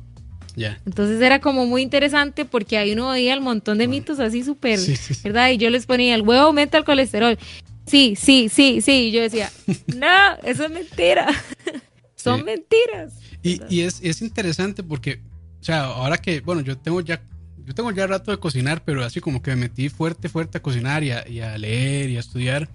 [0.56, 0.80] Ya.
[0.86, 4.80] Entonces era como muy interesante porque ahí uno veía el montón de mitos así súper,
[5.24, 5.49] ¿verdad?
[5.49, 7.38] Y yo les ponía, el huevo aumenta el colesterol.
[7.86, 9.08] Sí, sí, sí, sí.
[9.08, 9.51] Y yo decía,
[9.95, 11.28] no, eso es mentira.
[12.16, 13.14] Son mentiras.
[13.43, 15.20] Y, y es, es interesante porque,
[15.62, 17.22] o sea, ahora que, bueno, yo tengo ya
[17.66, 20.61] yo tengo ya rato de cocinar, pero así como que me metí fuerte, fuerte a
[20.61, 22.70] cocinar y a, leer y a estudiar.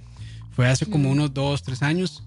[0.54, 2.24] Fue hace como unos dos, tres años.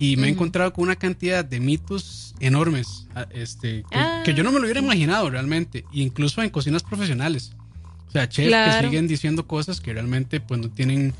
[0.00, 3.84] Y me he encontrado con una cantidad de mitos enormes, este,
[4.24, 4.84] que, yo no me lo hubiera ah.
[4.84, 7.52] imaginado realmente, incluso en cocinas profesionales.
[8.06, 11.12] O sea, chefs que siguen diciendo cosas que realmente pues no tienen,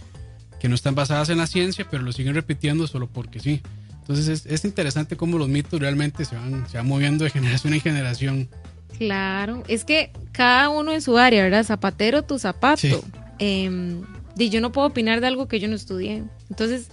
[0.60, 3.60] que no están basadas en la ciencia, pero lo siguen repitiendo solo porque sí.
[4.00, 7.74] Entonces es, es interesante cómo los mitos realmente se van, se van moviendo de generación
[7.74, 8.48] en generación.
[8.96, 11.64] Claro, es que cada uno en su área, ¿verdad?
[11.64, 13.02] Zapatero, tu zapato.
[13.38, 14.02] Em,
[14.36, 16.24] y yo no puedo opinar de algo que yo no estudié.
[16.48, 16.88] Entonces,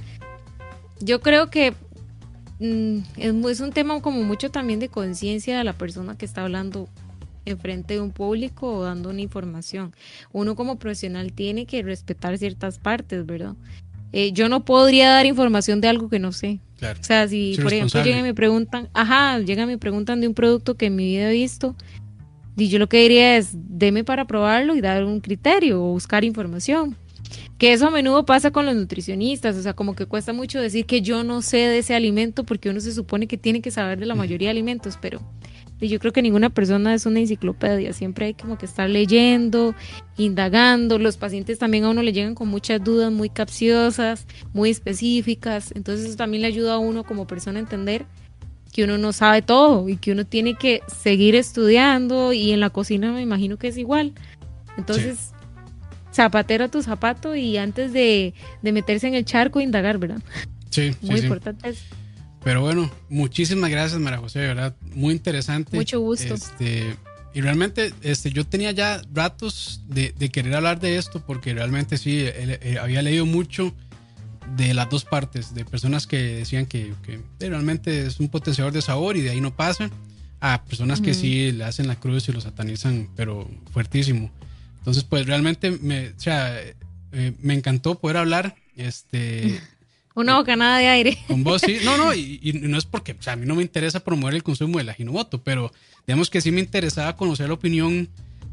[0.99, 1.73] yo creo que
[2.59, 6.87] mm, es, un tema como mucho también de conciencia de la persona que está hablando
[7.45, 9.93] enfrente de un público o dando una información.
[10.31, 13.55] Uno como profesional tiene que respetar ciertas partes, ¿verdad?
[14.11, 16.59] Eh, yo no podría dar información de algo que no sé.
[16.81, 20.27] O sea, si por ejemplo llegan y me preguntan, ajá, llegan y me preguntan de
[20.27, 21.75] un producto que en mi vida he visto,
[22.57, 26.23] y yo lo que diría es, deme para probarlo y dar un criterio o buscar
[26.23, 26.95] información.
[27.57, 30.85] Que eso a menudo pasa con los nutricionistas, o sea, como que cuesta mucho decir
[30.85, 33.99] que yo no sé de ese alimento porque uno se supone que tiene que saber
[33.99, 35.21] de la mayoría de alimentos, pero
[35.87, 39.75] yo creo que ninguna persona es una enciclopedia, siempre hay como que estar leyendo,
[40.17, 45.71] indagando, los pacientes también a uno le llegan con muchas dudas muy capciosas, muy específicas,
[45.75, 48.05] entonces eso también le ayuda a uno como persona a entender
[48.75, 52.69] que uno no sabe todo y que uno tiene que seguir estudiando y en la
[52.69, 54.11] cocina me imagino que es igual.
[54.77, 55.31] Entonces,
[56.13, 60.21] zapatero a tu zapato y antes de, meterse en el charco indagar, ¿verdad?
[60.71, 61.85] Sí, Muy importante eso.
[62.45, 65.75] Pero bueno, muchísimas gracias, María José, de verdad, muy interesante.
[65.75, 66.35] Mucho gusto.
[66.35, 66.95] Este,
[67.33, 72.19] y realmente este, yo tenía ya ratos de, querer hablar de esto porque realmente sí,
[72.19, 73.73] eh, había leído mucho
[74.55, 77.19] de las dos partes, de personas que decían que, que,
[77.49, 79.89] realmente es un potenciador de sabor y de ahí no pasa,
[80.39, 84.29] a personas que sí le hacen la cruz y lo satanizan, pero fuertísimo.
[84.77, 86.55] Entonces, pues realmente me, o sea,
[87.11, 88.55] eh, me encantó poder hablar.
[88.75, 89.59] Este,
[90.15, 91.17] Una bocanada de aire.
[91.27, 91.77] Con vos, sí.
[91.83, 94.43] No, no, y, no es porque o sea, a mí no me interesa promover el
[94.43, 95.71] consumo del ajinomoto, pero
[96.07, 98.09] digamos que sí me interesaba conocer la opinión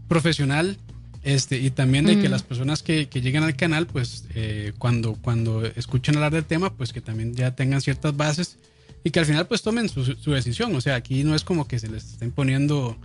[0.08, 0.76] profesional
[1.22, 5.14] este, y también de que las personas que, que lleguen al canal, pues eh, cuando,
[5.14, 8.58] cuando escuchen hablar del tema, pues que también ya tengan ciertas bases
[9.04, 10.74] y que al final pues tomen su, su decisión.
[10.74, 12.98] O sea, aquí no es como que se les estén poniendo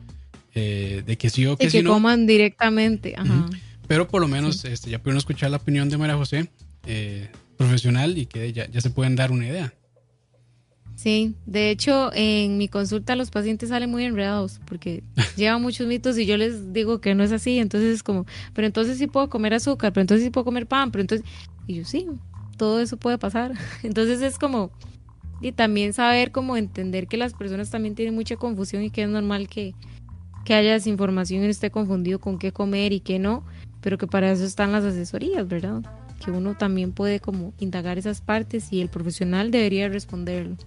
[0.55, 3.13] eh, de que sí o que, sí que coman directamente.
[3.15, 3.47] Ajá.
[3.87, 6.49] Pero por lo menos este, ya pudieron escuchar la opinión de María José,
[6.87, 9.73] eh, profesional, y que ya, ya se pueden dar una idea.
[10.95, 15.03] Sí, de hecho, en mi consulta los pacientes salen muy enredados porque
[15.37, 18.65] llevan muchos mitos y yo les digo que no es así, entonces es como, pero
[18.65, 21.27] entonces sí puedo comer azúcar, pero entonces sí puedo comer pan, pero entonces,
[21.67, 22.07] y yo sí,
[22.57, 23.53] todo eso puede pasar.
[23.83, 24.71] Entonces es como,
[25.39, 29.09] y también saber cómo entender que las personas también tienen mucha confusión y que es
[29.09, 29.75] normal que,
[30.43, 33.45] que haya desinformación y esté confundido con qué comer y qué no,
[33.81, 35.83] pero que para eso están las asesorías, ¿verdad?
[36.23, 40.57] Que uno también puede como indagar esas partes y el profesional debería responderlo.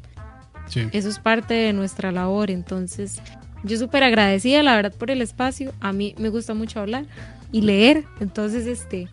[0.93, 2.51] Eso es parte de nuestra labor.
[2.51, 3.21] Entonces,
[3.65, 5.73] yo súper agradecida, la verdad, por el espacio.
[5.81, 7.07] A mí me gusta mucho hablar
[7.53, 8.05] y leer.
[8.21, 9.09] Entonces, este,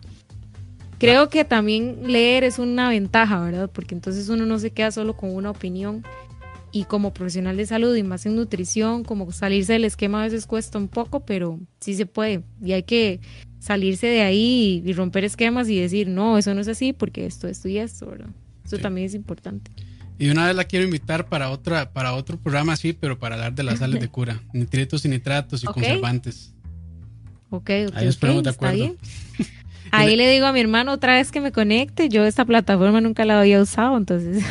[0.98, 3.70] creo que también leer es una ventaja, ¿verdad?
[3.72, 6.04] Porque entonces uno no se queda solo con una opinión.
[6.70, 10.46] Y como profesional de salud y más en nutrición, como salirse del esquema a veces
[10.46, 12.42] cuesta un poco, pero sí se puede.
[12.62, 13.20] Y hay que
[13.58, 17.48] salirse de ahí y, romper esquemas y decir, no, eso no es así porque esto,
[17.48, 18.30] esto y esto, ¿verdad?
[18.64, 19.70] Eso también es importante.
[20.18, 23.54] Y una vez la quiero invitar para otra, para otro programa así, pero para hablar
[23.54, 26.54] de las sales de cura, nitritos y nitratos y conservantes.
[27.50, 27.94] Ok, ok.
[27.94, 28.96] Ahí esperamos de acuerdo.
[29.90, 32.08] Ahí le digo a mi hermano otra vez que me conecte.
[32.08, 34.44] Yo esta plataforma nunca la había usado, entonces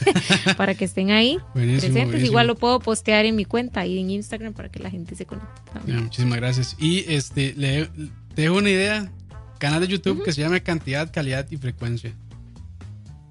[0.56, 2.22] para que estén ahí presentes.
[2.22, 5.26] Igual lo puedo postear en mi cuenta y en Instagram para que la gente se
[5.26, 5.62] conecte.
[5.86, 6.76] muchísimas gracias.
[6.78, 7.88] Y este le,
[8.34, 9.10] te dejo una idea.
[9.58, 12.12] Canal de YouTube que se llama Cantidad, Calidad y Frecuencia.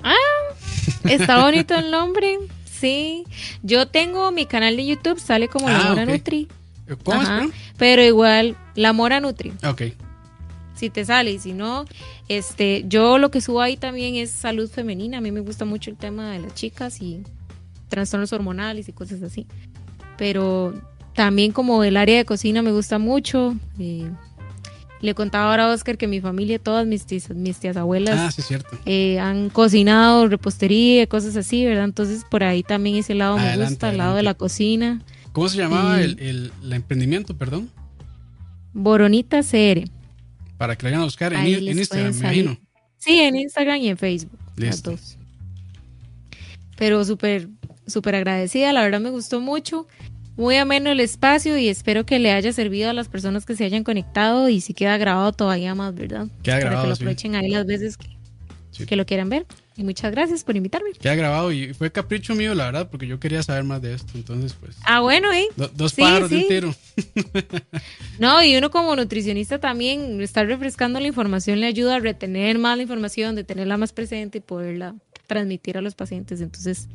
[0.01, 0.15] Ah,
[1.03, 2.39] Está bonito el nombre.
[2.65, 3.23] Sí.
[3.61, 6.47] Yo tengo mi canal de YouTube, sale como La ah, Mora Nutri.
[7.03, 7.29] ¿Cómo es?
[7.77, 9.53] Pero igual, La Mora Nutri.
[9.65, 9.83] Ok.
[10.75, 11.85] Si te sale y si no,
[12.27, 15.19] este, yo lo que subo ahí también es salud femenina.
[15.19, 17.23] A mí me gusta mucho el tema de las chicas y
[17.89, 19.45] trastornos hormonales y cosas así.
[20.17, 20.73] Pero
[21.13, 23.55] también como el área de cocina me gusta mucho.
[23.79, 24.09] Eh,
[25.03, 28.31] le contaba ahora a Oscar que mi familia, todas mis tías, mis tías abuelas, ah,
[28.31, 28.79] sí, cierto.
[28.85, 31.83] Eh, han cocinado repostería, cosas así, ¿verdad?
[31.83, 35.01] Entonces por ahí también ese lado me gusta, el lado de la cocina.
[35.33, 36.17] ¿Cómo se llamaba el,
[36.61, 37.69] el, emprendimiento, perdón?
[38.71, 39.89] Boronita CR.
[40.57, 42.57] Para que lo vayan a buscar en, Instagram, me imagino.
[42.97, 44.39] Sí, en Instagram y en Facebook.
[44.55, 45.17] Las dos.
[46.77, 47.49] Pero súper,
[47.87, 49.85] súper agradecida, la verdad me gustó mucho.
[50.35, 53.65] Muy ameno el espacio y espero que le haya servido a las personas que se
[53.65, 56.27] hayan conectado y si queda grabado todavía más, ¿verdad?
[56.41, 56.83] Queda Para grabado.
[56.83, 57.97] que lo aprovechen ahí las veces
[58.87, 59.45] que, lo quieran ver.
[59.77, 60.91] Y muchas gracias por invitarme.
[60.99, 64.13] Queda grabado y fue capricho mío, la verdad, porque yo quería saber más de esto.
[64.15, 64.75] Entonces, pues.
[64.85, 65.47] Ah, bueno, ¿eh?
[65.75, 66.75] dos pájaros de un tiro.
[68.19, 72.77] no, y uno como nutricionista también, estar refrescando la información le ayuda a retener más
[72.77, 74.95] la información, de tenerla más presente y poderla
[75.27, 76.41] transmitir a los pacientes.
[76.41, 76.87] Entonces,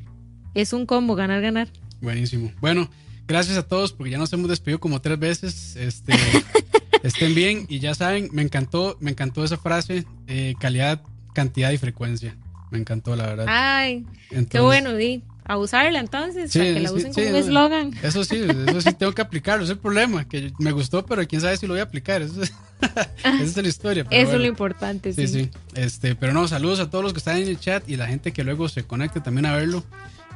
[0.55, 1.69] es un combo, ganar, ganar.
[2.01, 2.53] Buenísimo.
[2.61, 2.89] Bueno
[3.29, 5.77] gracias a todos porque ya nos hemos despedido como tres veces.
[5.77, 6.15] Este,
[7.05, 11.03] estén bien y ya saben, me encantó, me encantó esa frase, eh, calidad,
[11.35, 12.35] cantidad y frecuencia.
[12.71, 13.47] Me encantó, la verdad.
[13.49, 14.05] Ay,
[14.51, 15.23] qué bueno, Di.
[15.45, 17.95] A usarla entonces, para que la usen como un eslogan.
[18.03, 21.41] Eso sí, eso sí tengo que aplicarlo, es el problema, que me gustó, pero quién
[21.41, 22.21] sabe si lo voy a aplicar.
[22.21, 22.53] Eso es,
[23.25, 24.07] esa es la historia.
[24.11, 25.27] eso es lo importante, sí.
[25.27, 25.51] Sí, sí.
[25.75, 28.33] Este, pero no, saludos a todos los que están en el chat y la gente
[28.33, 29.85] que luego se conecte también a verlo.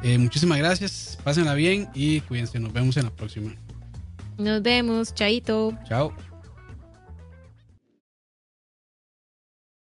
[0.02, 3.54] Eh, muchísimas gracias, pásenla bien y cuídense, nos vemos en la próxima.
[4.36, 5.76] Nos vemos, chaito.
[5.88, 6.12] Chao.